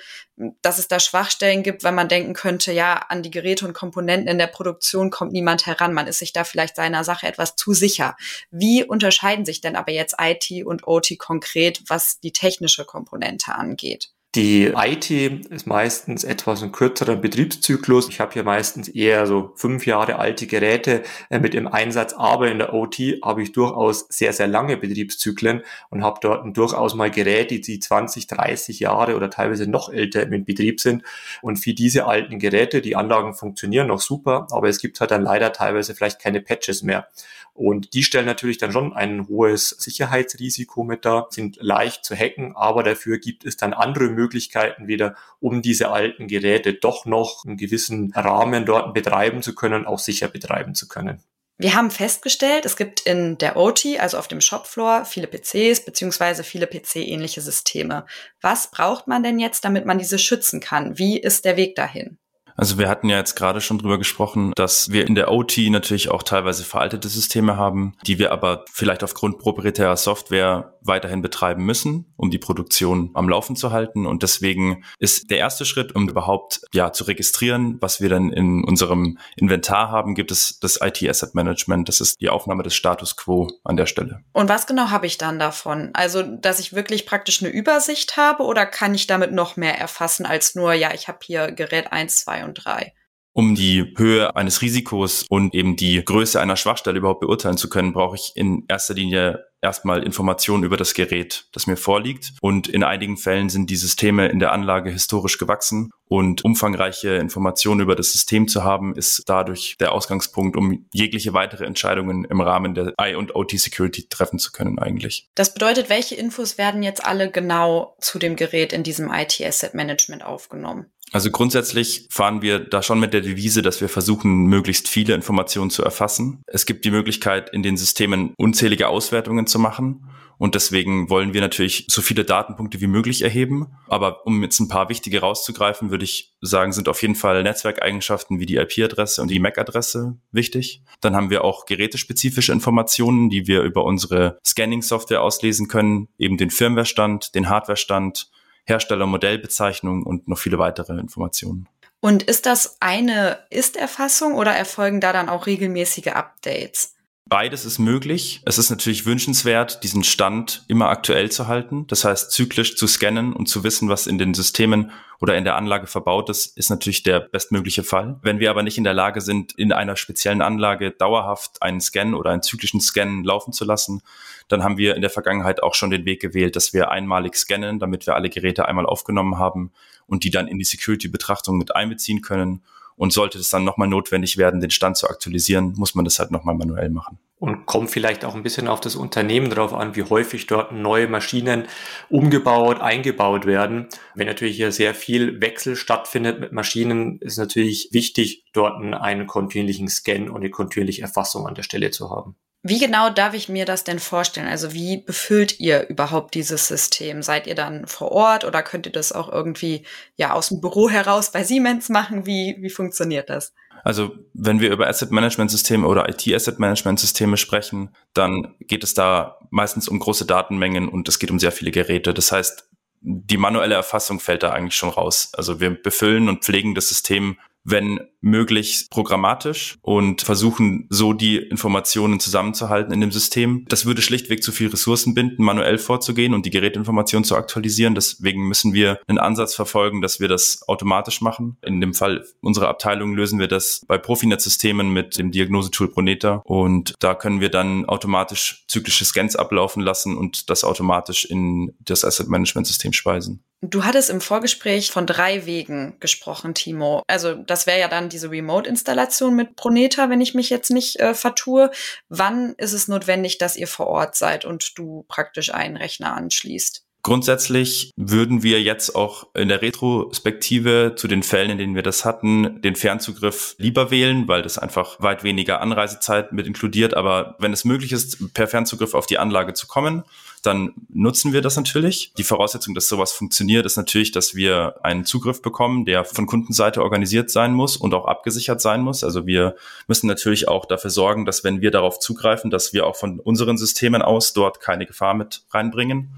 dass 0.61 0.79
es 0.79 0.87
da 0.87 0.99
Schwachstellen 0.99 1.63
gibt, 1.63 1.83
weil 1.83 1.91
man 1.91 2.07
denken 2.07 2.33
könnte, 2.33 2.71
ja, 2.71 2.95
an 3.09 3.23
die 3.23 3.31
Geräte 3.31 3.65
und 3.65 3.73
Komponenten 3.73 4.29
in 4.29 4.37
der 4.37 4.47
Produktion 4.47 5.09
kommt 5.09 5.33
niemand 5.33 5.65
heran. 5.65 5.93
Man 5.93 6.07
ist 6.07 6.19
sich 6.19 6.31
da 6.31 6.43
vielleicht 6.43 6.75
seiner 6.77 7.03
Sache 7.03 7.27
etwas 7.27 7.55
zu 7.55 7.73
sicher. 7.73 8.15
Wie 8.49 8.83
unterscheiden 8.83 9.45
sich 9.45 9.59
denn 9.61 9.75
aber 9.75 9.91
jetzt 9.91 10.15
IT 10.19 10.65
und 10.65 10.87
OT 10.87 11.17
konkret, 11.17 11.81
was 11.87 12.19
die 12.19 12.31
technische 12.31 12.85
Komponente 12.85 13.53
angeht? 13.53 14.11
Die 14.35 14.65
IT 14.67 15.09
ist 15.09 15.65
meistens 15.65 16.23
etwas 16.23 16.61
ein 16.61 16.71
kürzerer 16.71 17.15
Betriebszyklus. 17.15 18.09
Ich 18.09 18.19
habe 18.19 18.33
hier 18.33 18.43
meistens 18.43 18.87
eher 18.87 19.25
so 19.25 19.53
fünf 19.55 19.87
Jahre 19.87 20.19
alte 20.19 20.45
Geräte 20.45 21.01
äh, 21.31 21.39
mit 21.39 21.55
im 21.55 21.67
Einsatz, 21.67 22.13
aber 22.13 22.51
in 22.51 22.59
der 22.59 22.75
OT 22.75 22.99
habe 23.25 23.41
ich 23.41 23.53
durchaus 23.53 24.05
sehr, 24.09 24.31
sehr 24.31 24.45
lange 24.45 24.77
Betriebszyklen 24.77 25.63
und 25.89 26.03
habe 26.03 26.19
dort 26.21 26.55
durchaus 26.55 26.93
mal 26.93 27.09
Geräte, 27.09 27.59
die 27.59 27.79
20, 27.79 28.27
30 28.27 28.79
Jahre 28.79 29.15
oder 29.15 29.31
teilweise 29.31 29.67
noch 29.67 29.89
älter 29.89 30.21
im 30.21 30.45
Betrieb 30.45 30.79
sind. 30.79 31.01
Und 31.41 31.57
für 31.57 31.73
diese 31.73 32.05
alten 32.05 32.37
Geräte, 32.37 32.81
die 32.81 32.95
Anlagen 32.95 33.33
funktionieren 33.33 33.87
noch 33.87 33.99
super, 33.99 34.45
aber 34.51 34.69
es 34.69 34.79
gibt 34.79 34.99
halt 34.99 35.09
dann 35.09 35.23
leider 35.23 35.53
teilweise 35.53 35.95
vielleicht 35.95 36.21
keine 36.21 36.39
Patches 36.39 36.83
mehr. 36.83 37.07
Und 37.53 37.93
die 37.93 38.03
stellen 38.03 38.25
natürlich 38.25 38.57
dann 38.57 38.71
schon 38.71 38.93
ein 38.93 39.27
hohes 39.27 39.69
Sicherheitsrisiko 39.69 40.83
mit 40.83 41.05
dar, 41.05 41.27
sind 41.29 41.57
leicht 41.59 42.05
zu 42.05 42.15
hacken, 42.15 42.55
aber 42.55 42.83
dafür 42.83 43.19
gibt 43.19 43.45
es 43.45 43.57
dann 43.57 43.73
andere 43.73 44.09
Möglichkeiten 44.09 44.87
wieder, 44.87 45.15
um 45.39 45.61
diese 45.61 45.89
alten 45.89 46.27
Geräte 46.27 46.73
doch 46.73 47.05
noch 47.05 47.43
einen 47.45 47.57
gewissen 47.57 48.13
Rahmen 48.13 48.65
dort 48.65 48.93
betreiben 48.93 49.41
zu 49.41 49.55
können, 49.55 49.85
auch 49.85 49.99
sicher 49.99 50.27
betreiben 50.27 50.75
zu 50.75 50.87
können. 50.87 51.23
Wir 51.61 51.75
haben 51.75 51.91
festgestellt, 51.91 52.65
es 52.65 52.77
gibt 52.77 53.01
in 53.01 53.37
der 53.37 53.57
OT, 53.57 53.99
also 53.99 54.17
auf 54.17 54.29
dem 54.29 54.39
Shopfloor, 54.39 55.03
viele 55.03 55.27
PCs 55.27 55.83
beziehungsweise 55.83 56.45
viele 56.45 56.67
PC-ähnliche 56.67 57.41
Systeme. 57.41 58.05
Was 58.39 58.71
braucht 58.71 59.09
man 59.09 59.23
denn 59.23 59.39
jetzt, 59.39 59.65
damit 59.65 59.85
man 59.85 59.97
diese 59.97 60.19
schützen 60.19 60.61
kann? 60.61 60.97
Wie 60.97 61.19
ist 61.19 61.43
der 61.43 61.57
Weg 61.57 61.75
dahin? 61.75 62.17
Also 62.59 62.77
wir 62.77 62.89
hatten 62.89 63.07
ja 63.07 63.15
jetzt 63.15 63.35
gerade 63.35 63.61
schon 63.61 63.77
drüber 63.77 63.97
gesprochen, 63.97 64.51
dass 64.57 64.91
wir 64.91 65.07
in 65.07 65.15
der 65.15 65.31
OT 65.31 65.57
natürlich 65.69 66.09
auch 66.09 66.23
teilweise 66.23 66.65
veraltete 66.65 67.07
Systeme 67.07 67.55
haben, 67.55 67.95
die 68.05 68.19
wir 68.19 68.33
aber 68.33 68.65
vielleicht 68.69 69.01
aufgrund 69.01 69.39
proprietärer 69.39 69.95
Software 69.95 70.73
weiterhin 70.81 71.21
betreiben 71.21 71.63
müssen, 71.65 72.11
um 72.17 72.31
die 72.31 72.37
Produktion 72.37 73.11
am 73.13 73.29
Laufen 73.29 73.55
zu 73.55 73.71
halten. 73.71 74.05
Und 74.05 74.23
deswegen 74.23 74.83
ist 74.97 75.31
der 75.31 75.37
erste 75.37 75.63
Schritt, 75.63 75.95
um 75.95 76.09
überhaupt 76.09 76.61
ja 76.73 76.91
zu 76.91 77.05
registrieren, 77.05 77.77
was 77.79 78.01
wir 78.01 78.09
dann 78.09 78.33
in 78.33 78.65
unserem 78.65 79.17
Inventar 79.37 79.89
haben, 79.89 80.13
gibt 80.13 80.31
es 80.31 80.59
das 80.59 80.79
IT 80.81 81.01
Asset 81.07 81.35
Management. 81.35 81.87
Das 81.87 82.01
ist 82.01 82.19
die 82.19 82.29
Aufnahme 82.29 82.63
des 82.63 82.75
Status 82.75 83.15
Quo 83.15 83.47
an 83.63 83.77
der 83.77 83.85
Stelle. 83.85 84.21
Und 84.33 84.49
was 84.49 84.67
genau 84.67 84.89
habe 84.89 85.05
ich 85.05 85.17
dann 85.17 85.39
davon? 85.39 85.91
Also, 85.93 86.23
dass 86.23 86.59
ich 86.59 86.73
wirklich 86.73 87.05
praktisch 87.05 87.41
eine 87.41 87.51
Übersicht 87.51 88.17
habe 88.17 88.43
oder 88.43 88.65
kann 88.65 88.93
ich 88.93 89.07
damit 89.07 89.31
noch 89.31 89.55
mehr 89.55 89.77
erfassen 89.77 90.25
als 90.25 90.55
nur, 90.55 90.73
ja, 90.73 90.93
ich 90.93 91.07
habe 91.07 91.19
hier 91.23 91.51
Gerät 91.51 91.93
1, 91.93 92.17
2 92.17 92.45
und 92.45 92.48
und 92.49 92.55
3. 92.55 92.93
Um 93.31 93.55
die 93.55 93.93
Höhe 93.95 94.35
eines 94.35 94.61
Risikos 94.61 95.25
und 95.29 95.53
eben 95.53 95.75
die 95.75 96.03
Größe 96.03 96.41
einer 96.41 96.57
Schwachstelle 96.57 96.97
überhaupt 96.97 97.21
beurteilen 97.21 97.57
zu 97.57 97.69
können, 97.69 97.93
brauche 97.93 98.15
ich 98.15 98.31
in 98.35 98.65
erster 98.67 98.95
Linie 98.95 99.45
erstmal 99.61 100.03
Informationen 100.03 100.63
über 100.63 100.77
das 100.77 100.93
Gerät, 100.93 101.45
das 101.51 101.67
mir 101.67 101.77
vorliegt. 101.77 102.33
Und 102.41 102.67
in 102.67 102.83
einigen 102.83 103.17
Fällen 103.17 103.49
sind 103.49 103.69
die 103.69 103.75
Systeme 103.75 104.27
in 104.27 104.39
der 104.39 104.51
Anlage 104.51 104.89
historisch 104.89 105.37
gewachsen 105.37 105.91
und 106.05 106.43
umfangreiche 106.43 107.15
Informationen 107.15 107.81
über 107.81 107.95
das 107.95 108.11
System 108.11 108.47
zu 108.47 108.63
haben, 108.63 108.95
ist 108.95 109.23
dadurch 109.27 109.75
der 109.79 109.91
Ausgangspunkt, 109.91 110.57
um 110.57 110.85
jegliche 110.93 111.33
weitere 111.33 111.65
Entscheidungen 111.65 112.25
im 112.25 112.41
Rahmen 112.41 112.73
der 112.73 112.93
I- 112.99 113.15
und 113.15 113.35
OT-Security 113.35 114.07
treffen 114.09 114.39
zu 114.39 114.51
können 114.51 114.79
eigentlich. 114.79 115.29
Das 115.35 115.53
bedeutet, 115.53 115.89
welche 115.89 116.15
Infos 116.15 116.57
werden 116.57 116.83
jetzt 116.83 117.05
alle 117.05 117.29
genau 117.29 117.95
zu 117.99 118.17
dem 118.17 118.35
Gerät 118.35 118.73
in 118.73 118.83
diesem 118.83 119.11
IT-Asset-Management 119.11 120.23
aufgenommen? 120.23 120.87
Also 121.11 121.31
grundsätzlich 121.31 122.07
fahren 122.09 122.41
wir 122.41 122.59
da 122.59 122.83
schon 122.83 122.99
mit 122.99 123.13
der 123.13 123.21
Devise, 123.21 123.61
dass 123.61 123.81
wir 123.81 123.89
versuchen, 123.89 124.45
möglichst 124.45 124.87
viele 124.87 125.15
Informationen 125.15 125.69
zu 125.69 125.83
erfassen. 125.83 126.43
Es 126.45 126.65
gibt 126.65 126.85
die 126.85 126.91
Möglichkeit, 126.91 127.49
in 127.51 127.63
den 127.63 127.77
Systemen 127.77 128.33
unzählige 128.37 128.87
Auswertungen 128.87 129.47
zu 129.47 129.59
machen. 129.59 130.05
Und 130.39 130.55
deswegen 130.55 131.09
wollen 131.09 131.33
wir 131.33 131.41
natürlich 131.41 131.85
so 131.89 132.01
viele 132.01 132.23
Datenpunkte 132.23 132.79
wie 132.79 132.87
möglich 132.87 133.23
erheben. 133.23 133.67
Aber 133.87 134.25
um 134.25 134.41
jetzt 134.41 134.59
ein 134.61 134.69
paar 134.69 134.87
wichtige 134.87 135.19
rauszugreifen, 135.19 135.91
würde 135.91 136.05
ich 136.05 136.33
sagen, 136.39 136.71
sind 136.71 136.87
auf 136.87 137.01
jeden 137.01 137.15
Fall 137.15 137.43
Netzwerkeigenschaften 137.43 138.39
wie 138.39 138.45
die 138.45 138.55
IP-Adresse 138.55 139.21
und 139.21 139.29
die 139.29 139.39
MAC-Adresse 139.39 140.17
wichtig. 140.31 140.81
Dann 141.01 141.13
haben 141.13 141.29
wir 141.29 141.43
auch 141.43 141.65
gerätespezifische 141.65 142.53
Informationen, 142.53 143.29
die 143.29 143.47
wir 143.47 143.63
über 143.63 143.83
unsere 143.83 144.39
Scanning-Software 144.45 145.21
auslesen 145.21 145.67
können, 145.67 146.07
eben 146.17 146.37
den 146.37 146.51
Firmwarestand, 146.51 147.35
den 147.35 147.49
Hardwarestand, 147.49 148.29
Hersteller, 148.69 149.07
Modellbezeichnung 149.07 150.03
und 150.03 150.27
noch 150.27 150.37
viele 150.37 150.59
weitere 150.59 150.93
Informationen. 150.93 151.67
Und 152.01 152.23
ist 152.23 152.45
das 152.45 152.77
eine 152.79 153.39
Ist-Erfassung 153.49 154.35
oder 154.35 154.51
erfolgen 154.51 155.01
da 155.01 155.11
dann 155.11 155.27
auch 155.27 155.47
regelmäßige 155.47 156.07
Updates? 156.07 156.95
Beides 157.29 157.63
ist 157.63 157.77
möglich. 157.77 158.41
Es 158.45 158.57
ist 158.57 158.71
natürlich 158.71 159.05
wünschenswert, 159.05 159.83
diesen 159.83 160.03
Stand 160.03 160.63
immer 160.67 160.89
aktuell 160.89 161.29
zu 161.29 161.47
halten. 161.47 161.85
Das 161.85 162.03
heißt, 162.03 162.31
zyklisch 162.31 162.75
zu 162.75 162.87
scannen 162.87 163.33
und 163.33 163.47
zu 163.47 163.63
wissen, 163.63 163.87
was 163.87 164.07
in 164.07 164.17
den 164.17 164.33
Systemen 164.33 164.91
oder 165.19 165.37
in 165.37 165.43
der 165.43 165.55
Anlage 165.55 165.85
verbaut 165.85 166.31
ist, 166.31 166.57
ist 166.57 166.71
natürlich 166.71 167.03
der 167.03 167.19
bestmögliche 167.19 167.83
Fall. 167.83 168.17
Wenn 168.23 168.39
wir 168.39 168.49
aber 168.49 168.63
nicht 168.63 168.79
in 168.79 168.83
der 168.83 168.95
Lage 168.95 169.21
sind, 169.21 169.51
in 169.59 169.71
einer 169.71 169.95
speziellen 169.95 170.41
Anlage 170.41 170.89
dauerhaft 170.89 171.61
einen 171.61 171.81
Scan 171.81 172.15
oder 172.15 172.31
einen 172.31 172.41
zyklischen 172.41 172.81
Scan 172.81 173.21
laufen 173.23 173.53
zu 173.53 173.63
lassen, 173.63 174.01
dann 174.49 174.63
haben 174.63 174.77
wir 174.77 174.95
in 174.95 175.01
der 175.01 175.09
Vergangenheit 175.09 175.63
auch 175.63 175.75
schon 175.75 175.91
den 175.91 176.05
Weg 176.05 176.21
gewählt, 176.21 176.55
dass 176.55 176.73
wir 176.73 176.91
einmalig 176.91 177.35
scannen, 177.35 177.79
damit 177.79 178.05
wir 178.05 178.15
alle 178.15 178.29
Geräte 178.29 178.67
einmal 178.67 178.85
aufgenommen 178.85 179.37
haben 179.37 179.71
und 180.07 180.23
die 180.23 180.31
dann 180.31 180.47
in 180.47 180.57
die 180.57 180.65
Security-Betrachtung 180.65 181.57
mit 181.57 181.75
einbeziehen 181.75 182.21
können 182.21 182.63
und 182.99 183.13
sollte 183.13 183.37
es 183.37 183.49
dann 183.49 183.63
nochmal 183.63 183.87
notwendig 183.87 184.35
werden, 184.35 184.59
den 184.59 184.71
Stand 184.71 184.97
zu 184.97 185.07
aktualisieren, 185.07 185.73
muss 185.77 185.95
man 185.95 186.03
das 186.03 186.19
halt 186.19 186.31
nochmal 186.31 186.55
manuell 186.55 186.89
machen. 186.89 187.17
Und 187.37 187.65
kommt 187.65 187.89
vielleicht 187.89 188.25
auch 188.25 188.35
ein 188.35 188.43
bisschen 188.43 188.67
auf 188.67 188.81
das 188.81 188.97
Unternehmen 188.97 189.49
drauf 189.49 189.73
an, 189.73 189.95
wie 189.95 190.03
häufig 190.03 190.47
dort 190.47 190.73
neue 190.73 191.07
Maschinen 191.07 191.63
umgebaut, 192.09 192.81
eingebaut 192.81 193.45
werden. 193.45 193.87
Wenn 194.15 194.27
natürlich 194.27 194.57
hier 194.57 194.73
sehr 194.73 194.93
viel 194.93 195.39
Wechsel 195.39 195.77
stattfindet 195.77 196.41
mit 196.41 196.51
Maschinen, 196.51 197.19
ist 197.21 197.37
natürlich 197.37 197.87
wichtig, 197.93 198.43
dort 198.51 198.83
einen 198.83 199.27
kontinuierlichen 199.27 199.87
Scan 199.87 200.27
und 200.27 200.37
eine 200.37 200.49
kontinuierliche 200.49 201.03
Erfassung 201.03 201.47
an 201.47 201.55
der 201.55 201.63
Stelle 201.63 201.91
zu 201.91 202.09
haben. 202.09 202.35
Wie 202.61 202.79
genau 202.79 203.09
darf 203.09 203.33
ich 203.33 203.47
mir 203.47 203.63
das 203.63 203.85
denn 203.85 203.99
vorstellen? 203.99 204.47
Also 204.47 204.73
wie 204.73 204.97
befüllt 204.97 205.59
ihr 205.61 205.87
überhaupt 205.87 206.33
dieses 206.35 206.67
System? 206.67 207.21
Seid 207.21 207.47
ihr 207.47 207.55
dann 207.55 207.87
vor 207.87 208.11
Ort 208.11 208.43
oder 208.43 208.61
könnt 208.63 208.85
ihr 208.85 208.91
das 208.91 209.13
auch 209.13 209.31
irgendwie 209.31 209.85
ja 210.17 210.33
aus 210.33 210.49
dem 210.49 210.59
Büro 210.59 210.89
heraus 210.89 211.31
bei 211.31 211.43
Siemens 211.43 211.87
machen? 211.87 212.25
Wie, 212.25 212.57
wie 212.59 212.69
funktioniert 212.69 213.29
das? 213.29 213.53
Also 213.85 214.11
wenn 214.33 214.59
wir 214.59 214.71
über 214.71 214.87
Asset 214.87 215.11
Management 215.11 215.51
Systeme 215.51 215.87
oder 215.87 216.09
IT 216.09 216.27
Asset 216.27 216.59
Management 216.59 216.99
Systeme 216.99 217.37
sprechen, 217.37 217.95
dann 218.13 218.55
geht 218.59 218.83
es 218.83 218.93
da 218.93 219.39
meistens 219.51 219.87
um 219.87 219.99
große 219.99 220.25
Datenmengen 220.25 220.89
und 220.89 221.07
es 221.07 221.17
geht 221.17 221.31
um 221.31 221.39
sehr 221.39 221.53
viele 221.53 221.71
Geräte. 221.71 222.13
Das 222.13 222.33
heißt, 222.33 222.67
die 223.01 223.37
manuelle 223.37 223.75
Erfassung 223.75 224.19
fällt 224.19 224.43
da 224.43 224.51
eigentlich 224.51 224.75
schon 224.75 224.89
raus. 224.89 225.31
Also 225.33 225.61
wir 225.61 225.69
befüllen 225.69 226.27
und 226.27 226.43
pflegen 226.43 226.75
das 226.75 226.89
System 226.89 227.37
wenn 227.71 227.99
möglich 228.21 228.87
programmatisch 228.89 229.77
und 229.81 230.21
versuchen 230.21 230.87
so 230.89 231.13
die 231.13 231.37
Informationen 231.37 232.19
zusammenzuhalten 232.19 232.93
in 232.93 233.01
dem 233.01 233.11
System. 233.11 233.65
Das 233.69 233.85
würde 233.85 234.01
schlichtweg 234.01 234.43
zu 234.43 234.51
viel 234.51 234.67
Ressourcen 234.67 235.13
binden, 235.13 235.43
manuell 235.43 235.77
vorzugehen 235.77 236.33
und 236.33 236.45
die 236.45 236.49
Gerätinformationen 236.49 237.23
zu 237.23 237.35
aktualisieren. 237.35 237.95
Deswegen 237.95 238.47
müssen 238.47 238.73
wir 238.73 238.99
einen 239.07 239.19
Ansatz 239.19 239.55
verfolgen, 239.55 240.01
dass 240.01 240.19
wir 240.19 240.27
das 240.27 240.67
automatisch 240.67 241.21
machen. 241.21 241.57
In 241.65 241.79
dem 241.79 241.93
Fall 241.93 242.25
unserer 242.41 242.67
Abteilung 242.67 243.13
lösen 243.13 243.39
wir 243.39 243.47
das 243.47 243.85
bei 243.87 243.97
Profinet-Systemen 243.97 244.91
mit 244.91 245.17
dem 245.17 245.31
Diagnosetool 245.31 245.89
Proneta 245.89 246.41
und 246.43 246.93
da 246.99 247.15
können 247.15 247.39
wir 247.39 247.49
dann 247.49 247.85
automatisch 247.85 248.65
zyklische 248.67 249.05
Scans 249.05 249.35
ablaufen 249.35 249.81
lassen 249.81 250.17
und 250.17 250.49
das 250.49 250.63
automatisch 250.63 251.25
in 251.25 251.73
das 251.79 252.03
Asset 252.03 252.27
Management 252.27 252.67
System 252.67 252.93
speisen. 252.93 253.43
Du 253.61 253.83
hattest 253.83 254.09
im 254.09 254.21
Vorgespräch 254.21 254.91
von 254.91 255.05
drei 255.05 255.45
Wegen 255.45 255.97
gesprochen, 255.99 256.53
Timo. 256.53 257.03
Also 257.07 257.33
das 257.33 257.67
wäre 257.67 257.79
ja 257.79 257.89
dann 257.89 258.07
diese 258.07 258.31
Remote-Installation 258.31 259.35
mit 259.35 259.57
Proneta, 259.57 260.09
wenn 260.09 260.21
ich 260.21 260.33
mich 260.33 260.49
jetzt 260.49 260.71
nicht 260.71 260.97
äh, 261.01 261.13
vertue. 261.13 261.69
Wann 262.07 262.53
ist 262.57 262.71
es 262.71 262.87
notwendig, 262.87 263.37
dass 263.37 263.57
ihr 263.57 263.67
vor 263.67 263.87
Ort 263.87 264.15
seid 264.15 264.45
und 264.45 264.77
du 264.77 265.03
praktisch 265.09 265.53
einen 265.53 265.75
Rechner 265.75 266.15
anschließt? 266.15 266.85
Grundsätzlich 267.01 267.91
würden 267.95 268.43
wir 268.43 268.61
jetzt 268.61 268.93
auch 268.93 269.27
in 269.33 269.47
der 269.47 269.61
Retrospektive 269.61 270.93
zu 270.95 271.07
den 271.07 271.23
Fällen, 271.23 271.51
in 271.51 271.57
denen 271.57 271.75
wir 271.75 271.83
das 271.83 272.03
hatten, 272.03 272.61
den 272.61 272.75
Fernzugriff 272.75 273.55
lieber 273.57 273.89
wählen, 273.89 274.27
weil 274.27 274.41
das 274.41 274.57
einfach 274.57 275.01
weit 275.01 275.23
weniger 275.23 275.61
Anreisezeit 275.61 276.33
mit 276.33 276.45
inkludiert. 276.45 276.93
Aber 276.93 277.35
wenn 277.39 277.53
es 277.53 277.63
möglich 277.63 277.93
ist, 277.93 278.33
per 278.33 278.47
Fernzugriff 278.47 278.93
auf 278.93 279.05
die 279.05 279.17
Anlage 279.17 279.53
zu 279.53 279.67
kommen, 279.67 280.03
dann 280.41 280.73
nutzen 280.89 281.33
wir 281.33 281.41
das 281.41 281.55
natürlich. 281.55 282.13
Die 282.17 282.23
Voraussetzung, 282.23 282.75
dass 282.75 282.87
sowas 282.87 283.11
funktioniert, 283.11 283.65
ist 283.65 283.77
natürlich, 283.77 284.11
dass 284.11 284.35
wir 284.35 284.75
einen 284.83 285.05
Zugriff 285.05 285.41
bekommen, 285.41 285.85
der 285.85 286.05
von 286.05 286.25
Kundenseite 286.25 286.81
organisiert 286.81 287.29
sein 287.29 287.53
muss 287.53 287.77
und 287.77 287.93
auch 287.93 288.05
abgesichert 288.05 288.61
sein 288.61 288.81
muss. 288.81 289.03
Also 289.03 289.25
wir 289.25 289.55
müssen 289.87 290.07
natürlich 290.07 290.47
auch 290.47 290.65
dafür 290.65 290.89
sorgen, 290.89 291.25
dass 291.25 291.43
wenn 291.43 291.61
wir 291.61 291.71
darauf 291.71 291.99
zugreifen, 291.99 292.51
dass 292.51 292.73
wir 292.73 292.85
auch 292.85 292.95
von 292.95 293.19
unseren 293.19 293.57
Systemen 293.57 294.01
aus 294.01 294.33
dort 294.33 294.59
keine 294.61 294.85
Gefahr 294.85 295.13
mit 295.13 295.43
reinbringen. 295.51 296.11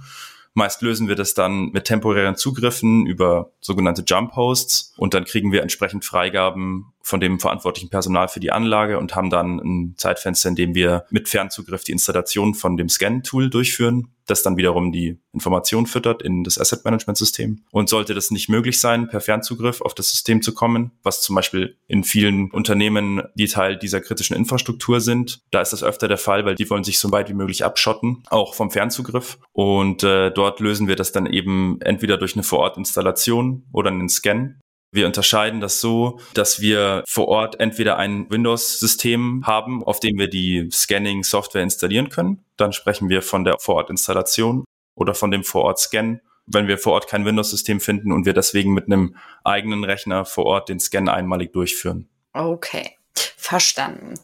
Meist 0.54 0.82
lösen 0.82 1.08
wir 1.08 1.16
das 1.16 1.34
dann 1.34 1.72
mit 1.72 1.86
temporären 1.86 2.36
Zugriffen 2.36 3.06
über 3.06 3.52
sogenannte 3.62 4.04
Jump 4.06 4.36
Hosts 4.36 4.94
und 4.98 5.14
dann 5.14 5.24
kriegen 5.24 5.52
wir 5.52 5.62
entsprechend 5.62 6.04
Freigaben 6.04 6.91
von 7.04 7.20
dem 7.20 7.40
verantwortlichen 7.40 7.90
Personal 7.90 8.28
für 8.28 8.40
die 8.40 8.52
Anlage 8.52 8.98
und 8.98 9.16
haben 9.16 9.30
dann 9.30 9.60
ein 9.60 9.96
Zeitfenster, 9.98 10.50
in 10.50 10.56
dem 10.56 10.76
wir 10.76 11.06
mit 11.10 11.30
Fernzugriff 11.30 11.84
die 11.84 11.92
Installation 11.92 12.54
von 12.54 12.78
dem 12.78 12.90
Scan-Tool 12.90 13.50
durchführen, 13.50 14.14
das 14.28 14.44
dann 14.44 14.58
wiederum 14.58 14.92
die 14.92 15.20
Information 15.34 15.86
füttert 15.86 16.22
in 16.22 16.44
das 16.44 16.58
Asset 16.58 16.86
Management 16.86 17.18
System. 17.18 17.64
Und 17.72 17.90
sollte 17.90 18.14
das 18.14 18.32
nicht 18.32 18.50
möglich 18.50 18.80
sein, 18.80 19.08
per 19.08 19.22
Fernzugriff 19.22 19.82
auf 19.82 19.94
das 19.94 20.10
System 20.10 20.42
zu 20.42 20.54
kommen, 20.54 20.92
was 21.04 21.22
zum 21.22 21.36
Beispiel 21.36 21.78
in 21.88 22.04
vielen 22.04 22.50
Unternehmen, 22.52 23.24
die 23.36 23.48
Teil 23.48 23.78
dieser 23.78 24.02
kritischen 24.02 24.36
Infrastruktur 24.36 25.02
sind, 25.02 25.42
da 25.52 25.62
ist 25.62 25.74
das 25.74 25.84
öfter 25.84 26.08
der 26.08 26.18
Fall, 26.18 26.46
weil 26.46 26.56
die 26.56 26.70
wollen 26.70 26.84
sich 26.84 27.00
so 27.00 27.12
weit 27.12 27.30
wie 27.30 27.34
möglich 27.34 27.66
abschotten, 27.66 28.24
auch 28.30 28.54
vom 28.54 28.72
Fernzugriff. 28.72 29.38
Und 29.52 30.04
äh, 30.04 30.32
dort 30.32 30.60
lösen 30.60 30.88
wir 30.88 30.96
das 30.96 31.12
dann 31.12 31.26
eben 31.26 31.80
entweder 31.82 32.18
durch 32.18 32.36
eine 32.36 32.44
Vorortinstallation 32.44 33.66
oder 33.72 33.90
einen 33.90 34.10
Scan 34.10 34.56
wir 34.92 35.06
unterscheiden 35.06 35.62
das 35.62 35.80
so, 35.80 36.20
dass 36.34 36.60
wir 36.60 37.04
vor 37.08 37.30
Ort 37.30 37.60
entweder 37.60 37.98
ein 37.98 38.30
Windows-System 38.30 39.44
haben, 39.46 39.84
auf 39.84 40.02
dem 40.02 40.18
wir 40.18 40.30
die 40.30 40.70
Scanning-Software 40.72 41.64
installieren 41.64 42.10
können. 42.10 42.44
Dann 42.58 42.74
sprechen 42.74 43.08
wir 43.08 43.22
von 43.22 43.46
der 43.46 43.58
Vorort-Installation 43.60 44.66
oder 44.96 45.14
von 45.14 45.32
dem 45.32 45.44
Vorort-Scan. 45.46 46.20
Wenn 46.46 46.68
wir 46.68 46.78
vor 46.78 46.94
Ort 46.94 47.08
kein 47.08 47.26
Windows-System 47.26 47.80
finden 47.80 48.12
und 48.12 48.26
wir 48.26 48.34
deswegen 48.34 48.74
mit 48.74 48.88
einem 48.88 49.16
eigenen 49.46 49.86
Rechner 49.86 50.26
vor 50.26 50.46
Ort 50.46 50.68
den 50.68 50.80
Scan 50.80 51.08
einmalig 51.08 51.54
durchführen. 51.54 52.10
Okay, 52.34 52.98
verstanden. 53.38 54.16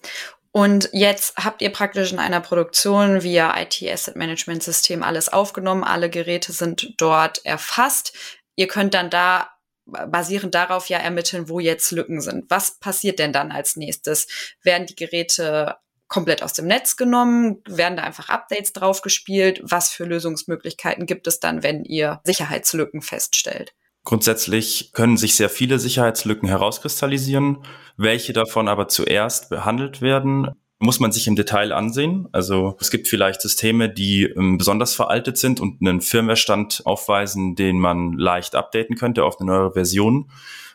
Und 0.51 0.89
jetzt 0.91 1.37
habt 1.37 1.61
ihr 1.61 1.69
praktisch 1.69 2.11
in 2.11 2.19
einer 2.19 2.41
Produktion 2.41 3.23
via 3.23 3.55
IT 3.61 3.81
Asset 3.83 4.15
Management 4.15 4.63
System 4.63 5.03
alles 5.03 5.29
aufgenommen. 5.29 5.83
Alle 5.83 6.09
Geräte 6.09 6.51
sind 6.51 6.95
dort 6.97 7.45
erfasst. 7.45 8.13
Ihr 8.55 8.67
könnt 8.67 8.95
dann 8.95 9.09
da 9.09 9.49
basierend 9.87 10.53
darauf 10.55 10.89
ja 10.89 10.97
ermitteln, 10.99 11.49
wo 11.49 11.59
jetzt 11.59 11.91
Lücken 11.91 12.21
sind. 12.21 12.49
Was 12.49 12.79
passiert 12.79 13.19
denn 13.19 13.33
dann 13.33 13.51
als 13.51 13.75
nächstes? 13.75 14.27
Werden 14.63 14.87
die 14.87 14.95
Geräte 14.95 15.75
komplett 16.07 16.43
aus 16.43 16.53
dem 16.53 16.67
Netz 16.67 16.95
genommen? 16.95 17.61
Werden 17.67 17.97
da 17.97 18.03
einfach 18.03 18.29
Updates 18.29 18.73
draufgespielt? 18.73 19.61
Was 19.63 19.89
für 19.89 20.05
Lösungsmöglichkeiten 20.05 21.05
gibt 21.05 21.27
es 21.27 21.39
dann, 21.39 21.63
wenn 21.63 21.83
ihr 21.83 22.21
Sicherheitslücken 22.23 23.01
feststellt? 23.01 23.73
Grundsätzlich 24.03 24.91
können 24.93 25.17
sich 25.17 25.35
sehr 25.35 25.49
viele 25.49 25.79
Sicherheitslücken 25.79 26.47
herauskristallisieren. 26.47 27.63
Welche 27.97 28.31
davon 28.31 28.69
aber 28.69 28.87
zuerst 28.87 29.49
behandelt 29.49 30.01
werden, 30.01 30.51
muss 30.79 30.99
man 30.99 31.11
sich 31.11 31.27
im 31.27 31.35
Detail 31.35 31.71
ansehen. 31.71 32.27
Also 32.31 32.77
es 32.79 32.91
gibt 32.91 33.07
vielleicht 33.07 33.41
Systeme, 33.41 33.89
die 33.89 34.23
ähm, 34.23 34.57
besonders 34.57 34.93
veraltet 34.93 35.37
sind 35.37 35.59
und 35.59 35.81
einen 35.81 36.01
Firmwarestand 36.01 36.83
aufweisen, 36.85 37.55
den 37.55 37.79
man 37.79 38.13
leicht 38.13 38.55
updaten 38.55 38.95
könnte 38.95 39.23
auf 39.23 39.39
eine 39.39 39.47
neuere 39.51 39.73
Version 39.73 40.29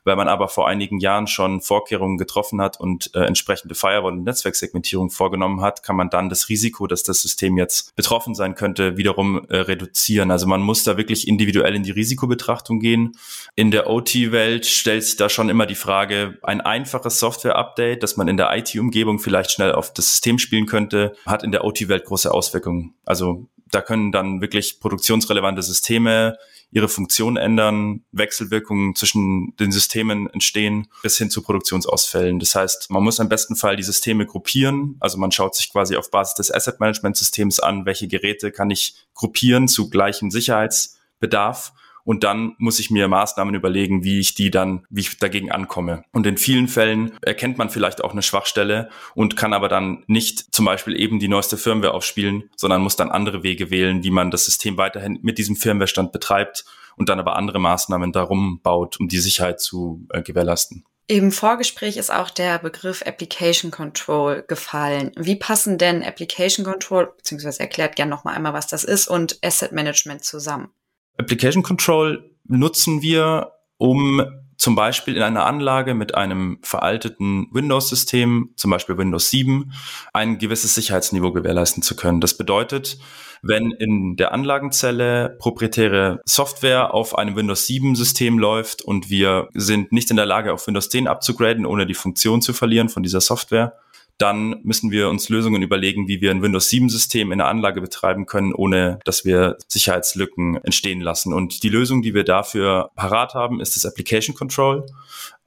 weil 0.05 0.17
man 0.17 0.29
aber 0.29 0.49
vor 0.49 0.69
einigen 0.69 0.99
Jahren 0.99 1.27
schon 1.27 1.61
Vorkehrungen 1.61 2.19
getroffen 2.19 2.61
hat 2.61 2.81
und 2.81 3.11
äh, 3.15 3.21
entsprechende 3.25 3.75
Firewall- 3.75 4.13
und 4.13 4.25
Netzwerksegmentierung 4.25 5.11
vorgenommen 5.11 5.61
hat, 5.61 5.83
kann 5.83 5.97
man 5.97 6.11
dann 6.11 6.29
das 6.29 6.49
Risiko, 6.49 6.87
dass 6.87 7.03
das 7.03 7.23
System 7.23 7.57
jetzt 7.57 7.95
betroffen 7.97 8.35
sein 8.35 8.55
könnte, 8.55 8.97
wiederum 8.97 9.47
äh, 9.49 9.57
reduzieren. 9.57 10.31
Also 10.31 10.47
man 10.47 10.61
muss 10.61 10.85
da 10.85 10.97
wirklich 10.97 11.29
individuell 11.29 11.75
in 11.75 11.83
die 11.83 11.91
Risikobetrachtung 11.91 12.81
gehen. 12.81 13.13
In 13.55 13.71
der 13.71 13.89
OT-Welt 13.89 14.67
stellt 14.67 15.05
sich 15.05 15.17
da 15.17 15.29
schon 15.29 15.49
immer 15.49 15.67
die 15.67 15.75
Frage, 15.75 16.39
ein 16.43 16.61
einfaches 16.61 17.19
Software-Update, 17.21 18.03
das 18.03 18.17
man 18.17 18.29
in 18.29 18.37
der 18.37 18.57
IT-Umgebung 18.57 19.19
vielleicht 19.19 19.53
schnell 19.53 19.73
auf 19.73 19.93
das 19.93 20.11
System 20.11 20.39
spielen 20.39 20.67
könnte, 20.67 21.15
hat 21.27 21.43
in 21.43 21.53
der 21.53 21.65
OT-Welt 21.65 22.05
große 22.05 22.33
Auswirkungen. 22.33 22.95
Also 23.05 23.47
da 23.73 23.81
können 23.81 24.13
dann 24.13 24.41
wirklich 24.41 24.81
produktionsrelevante 24.81 25.63
Systeme 25.63 26.37
ihre 26.73 26.89
Funktion 26.89 27.37
ändern, 27.37 28.03
Wechselwirkungen 28.13 28.97
zwischen 28.97 29.55
den 29.57 29.71
Systemen 29.71 30.29
entstehen, 30.31 30.89
bis 31.03 31.19
hin 31.19 31.31
zu 31.31 31.43
Produktionsausfällen. 31.43 32.39
Das 32.41 32.55
heißt, 32.55 32.91
man 32.91 33.05
muss 33.05 33.19
im 33.19 33.29
besten 33.29 33.57
Fall 33.57 33.77
die 33.77 33.83
Systeme 33.83 34.25
gruppieren. 34.25 34.97
Also 34.99 35.19
man 35.19 35.31
schaut 35.31 35.55
sich 35.55 35.71
quasi 35.71 35.97
auf 35.97 36.11
Basis 36.11 36.35
des 36.35 36.51
Asset 36.51 36.81
Management 36.81 37.19
Systems 37.19 37.61
an, 37.61 37.85
welche 37.85 38.09
Geräte 38.09 38.51
kann 38.51 38.71
ich 38.71 38.95
gruppieren 39.15 39.69
zu 39.69 39.91
gleichem 39.91 40.31
Sicherheitsbedarf 40.31 41.75
und 42.05 42.25
dann 42.25 42.55
muss 42.59 42.79
ich 42.79 42.91
mir 42.91 43.09
Maßnahmen 43.09 43.55
überlegen, 43.55 44.05
wie 44.05 44.21
ich 44.21 44.35
die 44.35 44.51
dann, 44.51 44.87
wie 44.91 45.03
ich 45.03 45.19
dagegen 45.19 45.51
ankomme. 45.51 46.05
Und 46.13 46.27
in 46.27 46.37
vielen 46.37 46.69
Fällen 46.69 47.13
erkennt 47.23 47.59
man 47.59 47.71
vielleicht 47.71 48.03
auch 48.03 48.13
eine 48.13 48.23
Schwachstelle 48.23 48.89
und 49.15 49.37
kann 49.37 49.53
aber 49.53 49.69
dann 49.69 50.05
nicht 50.07 50.55
zum 50.55 50.65
Beispiel 50.65 50.99
eben 50.99 51.19
die 51.19 51.29
neueste 51.29 51.57
Firmware 51.57 51.95
aufspielen, 51.95 52.51
sondern 52.57 52.83
muss 52.83 52.97
dann 52.97 53.11
andere 53.11 53.43
Wege 53.43 53.71
wählen, 53.71 54.03
wie 54.03 54.11
man 54.11 54.31
das 54.31 54.45
System 54.45 54.77
weiterhin 54.77 55.19
mit 55.23 55.39
diesem 55.39 55.57
Firmwarestand 55.57 56.13
betreibt 56.13 56.65
und 56.97 57.09
dann 57.09 57.21
aber 57.21 57.37
andere 57.37 57.59
Maßnahmen 57.59 58.13
darum 58.13 58.61
baut, 58.63 58.99
um 59.01 59.09
die 59.09 59.19
Sicherheit 59.19 59.61
zu 59.61 60.07
äh, 60.11 60.23
gewährleisten. 60.23 60.85
Im 61.09 61.33
Vorgespräch 61.33 61.97
ist 61.97 62.13
auch 62.13 62.31
der 62.31 62.59
Begriff 62.59 63.03
Application 63.03 63.71
Control 63.71 64.45
gefallen. 64.47 65.13
Wie 65.17 65.37
passen 65.37 65.77
denn 65.77 66.03
Application 66.03 66.65
Control, 66.65 67.13
beziehungsweise 67.17 67.61
erklärt 67.61 67.97
gern 67.97 68.09
noch 68.09 68.25
mal 68.25 68.35
einmal, 68.35 68.53
was 68.53 68.69
das 68.69 68.85
ist, 68.85 69.09
und 69.09 69.39
Asset 69.45 69.73
Management 69.73 70.25
zusammen? 70.25 70.71
Application 71.19 71.63
Control 71.63 72.31
nutzen 72.47 73.03
wir, 73.03 73.53
um 73.79 74.23
zum 74.57 74.77
Beispiel 74.77 75.17
in 75.17 75.23
einer 75.23 75.45
Anlage 75.45 75.93
mit 75.95 76.15
einem 76.15 76.59
veralteten 76.63 77.49
Windows-System, 77.53 78.51
zum 78.55 78.71
Beispiel 78.71 78.97
Windows 78.97 79.29
7, 79.31 79.73
ein 80.13 80.39
gewisses 80.39 80.77
Sicherheitsniveau 80.77 81.33
gewährleisten 81.33 81.83
zu 81.83 81.97
können. 81.97 82.21
Das 82.21 82.37
bedeutet, 82.37 82.99
wenn 83.43 83.73
in 83.73 84.15
der 84.15 84.33
Anlagenzelle 84.33 85.37
proprietäre 85.41 86.21
Software 86.25 86.95
auf 86.95 87.19
einem 87.19 87.35
Windows 87.35 87.67
7 87.67 87.97
System 87.97 88.39
läuft 88.39 88.83
und 88.83 89.11
wir 89.11 89.49
sind 89.53 89.91
nicht 89.91 90.11
in 90.11 90.17
der 90.17 90.27
Lage, 90.27 90.53
auf 90.53 90.69
Windows 90.69 90.91
10 90.91 91.09
abzugraden, 91.09 91.67
ohne 91.67 91.85
die 91.85 91.95
Funktion 91.95 92.41
zu 92.41 92.53
verlieren 92.53 92.89
von 92.89 93.03
dieser 93.03 93.21
Software, 93.21 93.77
dann 94.23 94.61
müssen 94.63 94.93
wir 94.93 95.09
uns 95.09 95.29
Lösungen 95.29 95.63
überlegen, 95.63 96.07
wie 96.07 96.21
wir 96.21 96.31
ein 96.31 96.43
Windows 96.43 96.69
7 96.69 96.89
System 96.89 97.33
in 97.33 97.39
der 97.39 97.49
Anlage 97.49 97.81
betreiben 97.81 98.25
können, 98.25 98.55
ohne 98.55 99.01
dass 99.05 99.25
wir 99.25 99.57
Sicherheitslücken 99.67 100.63
entstehen 100.63 101.01
lassen. 101.01 101.33
Und 101.33 101.65
die 101.65 101.69
Lösung, 101.69 102.03
die 102.03 102.15
wir 102.15 102.23
dafür 102.23 102.91
parat 102.95 103.35
haben, 103.35 103.61
ist 103.61 103.75
das 103.75 103.85
Application 103.85 104.37
Control. 104.37 104.87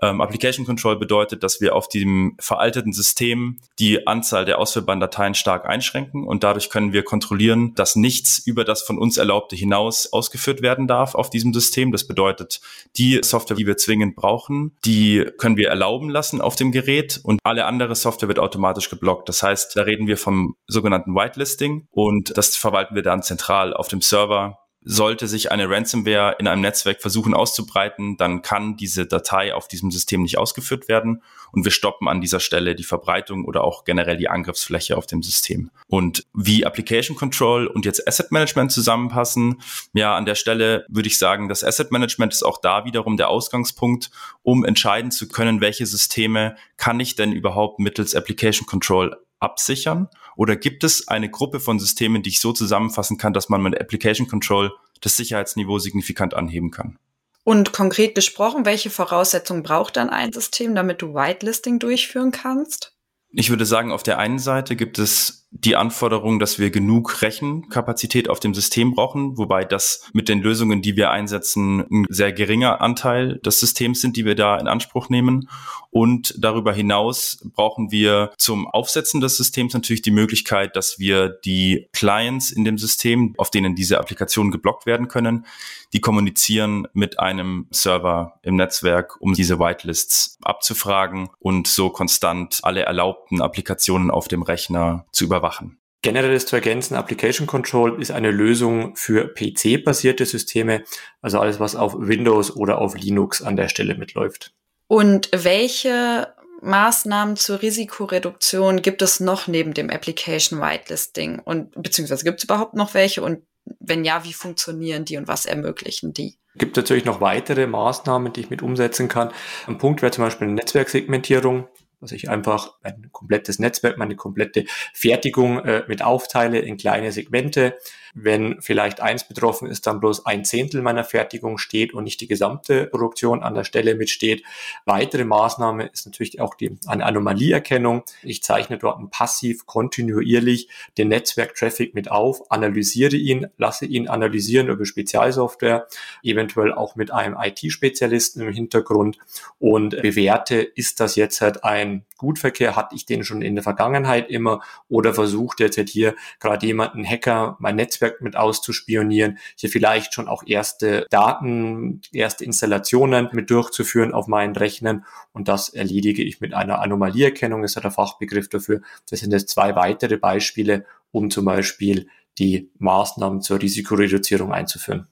Ähm, 0.05 0.21
Application 0.21 0.65
Control 0.65 0.97
bedeutet, 0.97 1.41
dass 1.41 1.61
wir 1.61 1.75
auf 1.75 1.87
dem 1.87 2.35
veralteten 2.39 2.93
System 2.93 3.57
die 3.79 4.05
Anzahl 4.05 4.45
der 4.45 4.59
ausführbaren 4.59 4.99
Dateien 4.99 5.33
stark 5.33 5.65
einschränken 5.65 6.27
und 6.27 6.43
dadurch 6.43 6.69
können 6.69 6.93
wir 6.93 7.03
kontrollieren, 7.03 7.73
dass 7.75 7.95
nichts 7.95 8.37
über 8.37 8.63
das 8.63 8.83
von 8.83 8.99
uns 8.99 9.17
Erlaubte 9.17 9.55
hinaus 9.55 10.11
ausgeführt 10.13 10.61
werden 10.61 10.87
darf 10.87 11.15
auf 11.15 11.29
diesem 11.29 11.53
System. 11.53 11.91
Das 11.91 12.05
bedeutet, 12.05 12.61
die 12.97 13.19
Software, 13.23 13.57
die 13.57 13.65
wir 13.65 13.77
zwingend 13.77 14.15
brauchen, 14.15 14.75
die 14.85 15.25
können 15.37 15.57
wir 15.57 15.69
erlauben 15.69 16.09
lassen 16.09 16.39
auf 16.39 16.55
dem 16.55 16.71
Gerät 16.71 17.19
und 17.23 17.39
alle 17.43 17.65
andere 17.65 17.95
Software 17.95 18.27
wird 18.27 18.39
automatisch 18.39 18.89
geblockt. 18.89 19.27
Das 19.27 19.41
heißt, 19.41 19.75
da 19.75 19.81
reden 19.81 20.07
wir 20.07 20.17
vom 20.17 20.55
sogenannten 20.67 21.15
Whitelisting 21.15 21.87
und 21.91 22.37
das 22.37 22.55
verwalten 22.55 22.93
wir 22.93 23.01
dann 23.01 23.23
zentral 23.23 23.73
auf 23.73 23.87
dem 23.87 24.01
Server 24.01 24.59
sollte 24.87 25.27
sich 25.27 25.51
eine 25.51 25.67
Ransomware 25.67 26.35
in 26.39 26.47
einem 26.47 26.61
Netzwerk 26.61 27.01
versuchen 27.01 27.33
auszubreiten, 27.33 28.17
dann 28.17 28.43
kann 28.43 28.77
diese 28.77 29.07
Datei 29.07 29.53
auf 29.53 29.67
diesem 29.67 29.89
System 29.89 30.21
nicht 30.21 30.37
ausgeführt 30.37 30.87
werden 30.87 31.23
und 31.51 31.65
wir 31.65 31.71
stoppen 31.71 32.07
an 32.07 32.21
dieser 32.21 32.39
Stelle 32.39 32.75
die 32.75 32.83
Verbreitung 32.83 33.45
oder 33.45 33.63
auch 33.63 33.83
generell 33.83 34.15
die 34.15 34.29
Angriffsfläche 34.29 34.95
auf 34.95 35.07
dem 35.07 35.23
System. 35.23 35.71
Und 35.87 36.27
wie 36.35 36.65
Application 36.65 37.17
Control 37.17 37.65
und 37.65 37.85
jetzt 37.85 38.07
Asset 38.07 38.31
Management 38.31 38.71
zusammenpassen, 38.71 39.61
ja, 39.93 40.15
an 40.15 40.25
der 40.25 40.35
Stelle 40.35 40.85
würde 40.87 41.07
ich 41.07 41.17
sagen, 41.17 41.49
das 41.49 41.63
Asset 41.63 41.91
Management 41.91 42.33
ist 42.33 42.43
auch 42.43 42.59
da 42.61 42.85
wiederum 42.85 43.17
der 43.17 43.29
Ausgangspunkt, 43.29 44.11
um 44.43 44.63
entscheiden 44.63 45.09
zu 45.09 45.27
können, 45.27 45.61
welche 45.61 45.87
Systeme 45.87 46.55
kann 46.77 46.99
ich 46.99 47.15
denn 47.15 47.31
überhaupt 47.31 47.79
mittels 47.79 48.13
Application 48.13 48.67
Control 48.67 49.17
absichern? 49.39 50.09
Oder 50.35 50.55
gibt 50.55 50.83
es 50.83 51.07
eine 51.07 51.29
Gruppe 51.29 51.59
von 51.59 51.79
Systemen, 51.79 52.23
die 52.23 52.29
ich 52.29 52.39
so 52.39 52.51
zusammenfassen 52.51 53.17
kann, 53.17 53.33
dass 53.33 53.49
man 53.49 53.61
mit 53.61 53.79
Application 53.79 54.27
Control 54.27 54.71
das 55.01 55.17
Sicherheitsniveau 55.17 55.79
signifikant 55.79 56.33
anheben 56.33 56.71
kann? 56.71 56.97
Und 57.43 57.73
konkret 57.73 58.15
gesprochen, 58.15 58.65
welche 58.65 58.89
Voraussetzungen 58.89 59.63
braucht 59.63 59.97
dann 59.97 60.09
ein 60.09 60.33
System, 60.33 60.73
damit 60.73 61.01
du 61.01 61.13
Whitelisting 61.13 61.79
durchführen 61.79 62.31
kannst? 62.31 62.93
Ich 63.29 63.49
würde 63.49 63.65
sagen, 63.65 63.91
auf 63.91 64.01
der 64.01 64.17
einen 64.17 64.39
Seite 64.39 64.75
gibt 64.75 64.97
es 64.97 65.44
die 65.63 65.77
Anforderung, 65.77 66.39
dass 66.39 66.59
wir 66.59 66.69
genug 66.69 67.21
Rechenkapazität 67.21 68.29
auf 68.29 68.41
dem 68.41 68.53
System 68.53 68.93
brauchen, 68.93 69.37
wobei 69.37 69.63
das 69.63 70.09
mit 70.11 70.27
den 70.27 70.41
Lösungen, 70.41 70.81
die 70.81 70.97
wir 70.97 71.11
einsetzen, 71.11 71.85
ein 71.89 72.05
sehr 72.09 72.33
geringer 72.33 72.81
Anteil 72.81 73.37
des 73.37 73.61
Systems 73.61 74.01
sind, 74.01 74.17
die 74.17 74.25
wir 74.25 74.35
da 74.35 74.57
in 74.57 74.67
Anspruch 74.67 75.07
nehmen. 75.07 75.49
Und 75.91 76.35
darüber 76.37 76.73
hinaus 76.73 77.39
brauchen 77.55 77.89
wir 77.89 78.33
zum 78.37 78.67
Aufsetzen 78.67 79.21
des 79.21 79.37
Systems 79.37 79.73
natürlich 79.73 80.01
die 80.01 80.11
Möglichkeit, 80.11 80.75
dass 80.75 80.99
wir 80.99 81.29
die 81.29 81.87
Clients 81.93 82.51
in 82.51 82.65
dem 82.65 82.77
System, 82.77 83.33
auf 83.37 83.49
denen 83.49 83.75
diese 83.75 83.97
Applikationen 83.97 84.51
geblockt 84.51 84.85
werden 84.85 85.07
können, 85.07 85.45
die 85.93 86.01
kommunizieren 86.01 86.85
mit 86.91 87.19
einem 87.19 87.67
Server 87.71 88.39
im 88.41 88.57
Netzwerk, 88.57 89.21
um 89.21 89.33
diese 89.33 89.57
Whitelists 89.57 90.37
abzufragen 90.43 91.29
und 91.39 91.67
so 91.67 91.89
konstant 91.89 92.59
alle 92.63 92.81
erlaubten 92.81 93.41
Applikationen 93.41 94.11
auf 94.11 94.27
dem 94.27 94.41
Rechner 94.41 95.05
zu 95.13 95.23
überwachen 95.23 95.44
überwachen. 95.45 95.79
Generell 96.01 96.35
ist 96.35 96.49
zu 96.49 96.55
ergänzen, 96.55 96.95
Application 96.95 97.47
Control 97.47 97.99
ist 97.99 98.11
eine 98.11 98.29
Lösung 98.29 98.95
für 98.95 99.33
PC-basierte 99.33 100.25
Systeme, 100.25 100.83
also 101.21 101.39
alles, 101.39 101.59
was 101.59 101.75
auf 101.75 101.95
Windows 101.97 102.55
oder 102.55 102.77
auf 102.79 102.95
Linux 102.95 103.41
an 103.41 103.55
der 103.55 103.69
Stelle 103.69 103.95
mitläuft. 103.95 104.53
Und 104.87 105.29
welche 105.33 106.27
Maßnahmen 106.61 107.37
zur 107.37 107.61
Risikoreduktion 107.63 108.83
gibt 108.83 109.01
es 109.01 109.19
noch 109.19 109.47
neben 109.47 109.73
dem 109.73 109.89
Application 109.89 110.61
Whitelisting? 110.61 111.39
Und 111.39 111.71
beziehungsweise 111.81 112.23
gibt 112.23 112.39
es 112.39 112.43
überhaupt 112.43 112.75
noch 112.75 112.93
welche? 112.93 113.23
Und 113.23 113.41
wenn 113.79 114.05
ja, 114.05 114.23
wie 114.25 114.33
funktionieren 114.33 115.05
die 115.05 115.17
und 115.17 115.27
was 115.27 115.47
ermöglichen 115.47 116.13
die? 116.13 116.35
Gibt 116.55 116.77
natürlich 116.77 117.05
noch 117.05 117.19
weitere 117.19 117.65
Maßnahmen, 117.65 118.31
die 118.31 118.41
ich 118.41 118.49
mit 118.51 118.61
umsetzen 118.61 119.07
kann. 119.07 119.31
Ein 119.65 119.79
Punkt 119.79 120.03
wäre 120.03 120.11
zum 120.11 120.23
Beispiel 120.23 120.47
eine 120.47 120.55
Netzwerksegmentierung 120.55 121.67
dass 122.01 122.11
ich 122.11 122.29
einfach 122.29 122.75
mein 122.83 123.09
komplettes 123.11 123.59
Netzwerk, 123.59 123.97
meine 123.97 124.15
komplette 124.15 124.65
Fertigung 124.93 125.59
äh, 125.59 125.83
mit 125.87 126.03
aufteile 126.03 126.59
in 126.59 126.77
kleine 126.77 127.11
Segmente. 127.11 127.77
Wenn 128.17 128.61
vielleicht 128.61 129.01
eins 129.01 129.27
betroffen 129.27 129.67
ist, 129.67 129.87
dann 129.87 129.99
bloß 129.99 130.25
ein 130.25 130.45
Zehntel 130.45 130.81
meiner 130.81 131.03
Fertigung 131.03 131.57
steht 131.57 131.93
und 131.93 132.05
nicht 132.05 132.21
die 132.21 132.29
gesamte 132.29 132.87
Produktion 132.87 133.43
an 133.43 133.55
der 133.55 133.65
Stelle 133.65 133.93
mitsteht. 133.95 134.43
Weitere 134.85 135.25
Maßnahme 135.25 135.87
ist 135.87 136.05
natürlich 136.05 136.39
auch 136.39 136.55
die 136.55 136.77
eine 136.87 137.05
Anomalieerkennung. 137.05 138.03
Ich 138.23 138.41
zeichne 138.41 138.77
dort 138.77 139.11
passiv 139.11 139.65
kontinuierlich 139.65 140.69
den 140.97 141.09
Netzwerktraffic 141.09 141.93
mit 141.93 142.09
auf, 142.09 142.49
analysiere 142.51 143.17
ihn, 143.17 143.47
lasse 143.57 143.85
ihn 143.85 144.07
analysieren 144.07 144.69
über 144.69 144.85
Spezialsoftware, 144.85 145.87
eventuell 146.23 146.73
auch 146.73 146.95
mit 146.95 147.11
einem 147.11 147.35
IT-Spezialisten 147.37 148.41
im 148.41 148.53
Hintergrund 148.53 149.17
und 149.59 150.01
bewerte, 150.01 150.61
ist 150.61 151.01
das 151.01 151.17
jetzt 151.17 151.41
halt 151.41 151.65
ein 151.65 152.05
Gutverkehr, 152.17 152.75
hatte 152.75 152.95
ich 152.95 153.05
den 153.05 153.23
schon 153.23 153.41
in 153.41 153.55
der 153.55 153.63
Vergangenheit 153.63 154.29
immer 154.29 154.61
oder 154.87 155.13
versucht 155.13 155.59
jetzt 155.59 155.75
hier 155.89 156.15
gerade 156.39 156.65
jemanden 156.65 157.05
Hacker 157.05 157.57
mein 157.59 157.75
Netzwerk 157.75 158.05
Netzwerk 158.05 158.21
mit 158.21 158.35
auszuspionieren, 158.35 159.37
hier 159.57 159.69
vielleicht 159.69 160.13
schon 160.13 160.27
auch 160.27 160.43
erste 160.45 161.07
Daten, 161.09 162.01
erste 162.11 162.43
Installationen 162.45 163.29
mit 163.31 163.49
durchzuführen 163.49 164.13
auf 164.13 164.27
meinen 164.27 164.55
Rechnern 164.55 165.05
und 165.33 165.47
das 165.47 165.69
erledige 165.69 166.23
ich 166.23 166.41
mit 166.41 166.53
einer 166.53 166.79
Anomalieerkennung, 166.79 167.63
ist 167.63 167.75
ja 167.75 167.81
der 167.81 167.91
Fachbegriff 167.91 168.49
dafür. 168.49 168.81
Das 169.09 169.19
sind 169.19 169.31
jetzt 169.31 169.49
zwei 169.49 169.75
weitere 169.75 170.17
Beispiele, 170.17 170.85
um 171.11 171.29
zum 171.29 171.45
Beispiel 171.45 172.07
die 172.37 172.69
Maßnahmen 172.79 173.41
zur 173.41 173.61
Risikoreduzierung 173.61 174.51
einzuführen. 174.51 175.07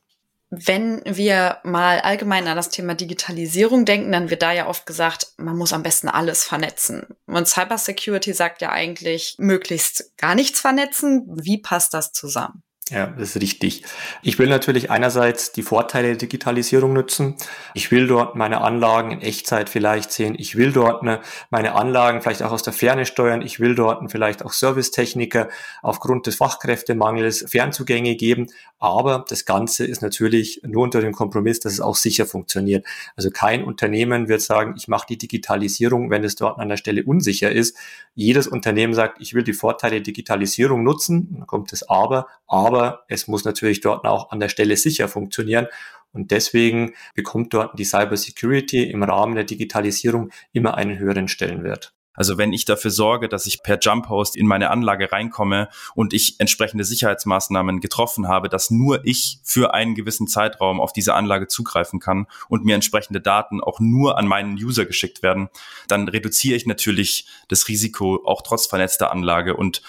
Wenn 0.56 1.02
wir 1.06 1.58
mal 1.64 2.00
allgemein 2.00 2.48
an 2.48 2.56
das 2.56 2.70
Thema 2.70 2.94
Digitalisierung 2.94 3.86
denken, 3.86 4.12
dann 4.12 4.30
wird 4.30 4.44
da 4.44 4.52
ja 4.52 4.68
oft 4.68 4.86
gesagt, 4.86 5.30
man 5.38 5.58
muss 5.58 5.74
am 5.74 5.82
besten 5.82 6.10
alles 6.10 6.44
vernetzen. 6.44 7.08
Und 7.26 7.48
Cybersecurity 7.48 8.34
sagt 8.34 8.62
ja 8.62 8.72
eigentlich, 8.72 9.36
möglichst 9.40 10.16
gar 10.18 10.36
nichts 10.36 10.60
vernetzen. 10.60 11.26
Wie 11.28 11.58
passt 11.58 11.96
das 11.96 12.12
zusammen? 12.12 12.62
Ja, 12.94 13.08
das 13.08 13.36
ist 13.36 13.42
richtig. 13.42 13.84
Ich 14.22 14.38
will 14.38 14.48
natürlich 14.48 14.92
einerseits 14.92 15.52
die 15.52 15.64
Vorteile 15.64 16.10
der 16.10 16.18
Digitalisierung 16.18 16.94
nutzen. 16.94 17.36
Ich 17.74 17.90
will 17.90 18.06
dort 18.06 18.36
meine 18.36 18.62
Anlagen 18.62 19.10
in 19.10 19.22
Echtzeit 19.22 19.68
vielleicht 19.68 20.12
sehen. 20.12 20.36
Ich 20.38 20.58
will 20.58 20.72
dort 20.72 21.02
eine, 21.02 21.22
meine 21.50 21.74
Anlagen 21.74 22.22
vielleicht 22.22 22.44
auch 22.44 22.52
aus 22.52 22.62
der 22.62 22.72
Ferne 22.72 23.08
steuern. 23.08 23.42
Ich 23.42 23.60
will 23.60 23.74
dort 23.74 24.12
vielleicht 24.12 24.46
auch 24.46 24.54
Servicetechniker 24.54 25.50
aufgrund 25.82 26.28
des 26.28 26.36
Fachkräftemangels 26.36 27.46
Fernzugänge 27.50 28.16
geben. 28.16 28.52
Aber 28.78 29.26
das 29.28 29.46
Ganze 29.46 29.88
ist 29.88 30.04
natürlich 30.04 30.62
nur 30.64 30.84
unter 30.84 31.02
dem 31.02 31.14
Kompromiss, 31.14 31.62
dass 31.62 31.74
es 31.74 31.82
auch 31.82 31.96
sicher 31.96 32.28
funktioniert. 32.28 32.86
Also 33.16 33.32
kein 33.32 33.64
Unternehmen 33.64 34.28
wird 34.28 34.42
sagen, 34.42 34.76
ich 34.78 34.88
mache 34.88 35.08
die 35.10 35.18
Digitalisierung, 35.18 36.12
wenn 36.12 36.24
es 36.24 36.36
dort 36.36 36.60
an 36.60 36.70
der 36.70 36.78
Stelle 36.78 37.04
unsicher 37.06 37.52
ist. 37.52 37.76
Jedes 38.14 38.46
Unternehmen 38.46 38.94
sagt, 38.94 39.20
ich 39.20 39.34
will 39.34 39.44
die 39.44 39.54
Vorteile 39.54 39.96
der 39.96 40.02
Digitalisierung 40.02 40.84
nutzen. 40.84 41.30
Dann 41.32 41.48
kommt 41.48 41.72
das 41.72 41.90
Aber. 41.90 42.28
Aber 42.46 42.83
aber 42.84 43.06
es 43.08 43.28
muss 43.28 43.46
natürlich 43.46 43.82
dort 43.82 44.06
auch 44.06 44.32
an 44.32 44.40
der 44.40 44.50
Stelle 44.50 44.76
sicher 44.76 45.08
funktionieren. 45.08 45.68
Und 46.12 46.32
deswegen 46.32 46.94
bekommt 47.16 47.54
dort 47.54 47.80
die 47.80 47.86
Cyber 47.86 48.18
Security 48.18 48.84
im 48.84 49.02
Rahmen 49.04 49.36
der 49.36 49.46
Digitalisierung 49.46 50.30
immer 50.52 50.76
einen 50.76 51.00
höheren 51.00 51.28
Stellenwert. 51.28 51.94
Also 52.16 52.38
wenn 52.38 52.54
ich 52.54 52.66
dafür 52.66 52.92
sorge, 52.92 53.28
dass 53.28 53.48
ich 53.48 53.64
per 53.64 53.80
Jump 53.80 54.08
Host 54.10 54.36
in 54.36 54.46
meine 54.46 54.70
Anlage 54.70 55.12
reinkomme 55.12 55.70
und 55.96 56.14
ich 56.14 56.40
entsprechende 56.40 56.84
Sicherheitsmaßnahmen 56.84 57.80
getroffen 57.80 58.28
habe, 58.28 58.50
dass 58.50 58.70
nur 58.70 59.04
ich 59.04 59.40
für 59.44 59.74
einen 59.74 59.96
gewissen 59.96 60.28
Zeitraum 60.28 60.80
auf 60.80 60.94
diese 60.94 61.16
Anlage 61.16 61.48
zugreifen 61.48 62.00
kann 62.00 62.28
und 62.50 62.66
mir 62.66 62.76
entsprechende 62.76 63.20
Daten 63.20 63.62
auch 63.62 63.80
nur 63.80 64.20
an 64.20 64.28
meinen 64.28 64.54
User 64.54 64.86
geschickt 64.86 65.24
werden, 65.24 65.50
dann 65.88 66.08
reduziere 66.08 66.56
ich 66.56 66.68
natürlich 66.68 67.28
das 67.48 67.68
Risiko 67.68 68.22
auch 68.26 68.44
trotz 68.44 68.68
vernetzter 68.68 69.12
Anlage 69.12 69.58
und 69.58 69.82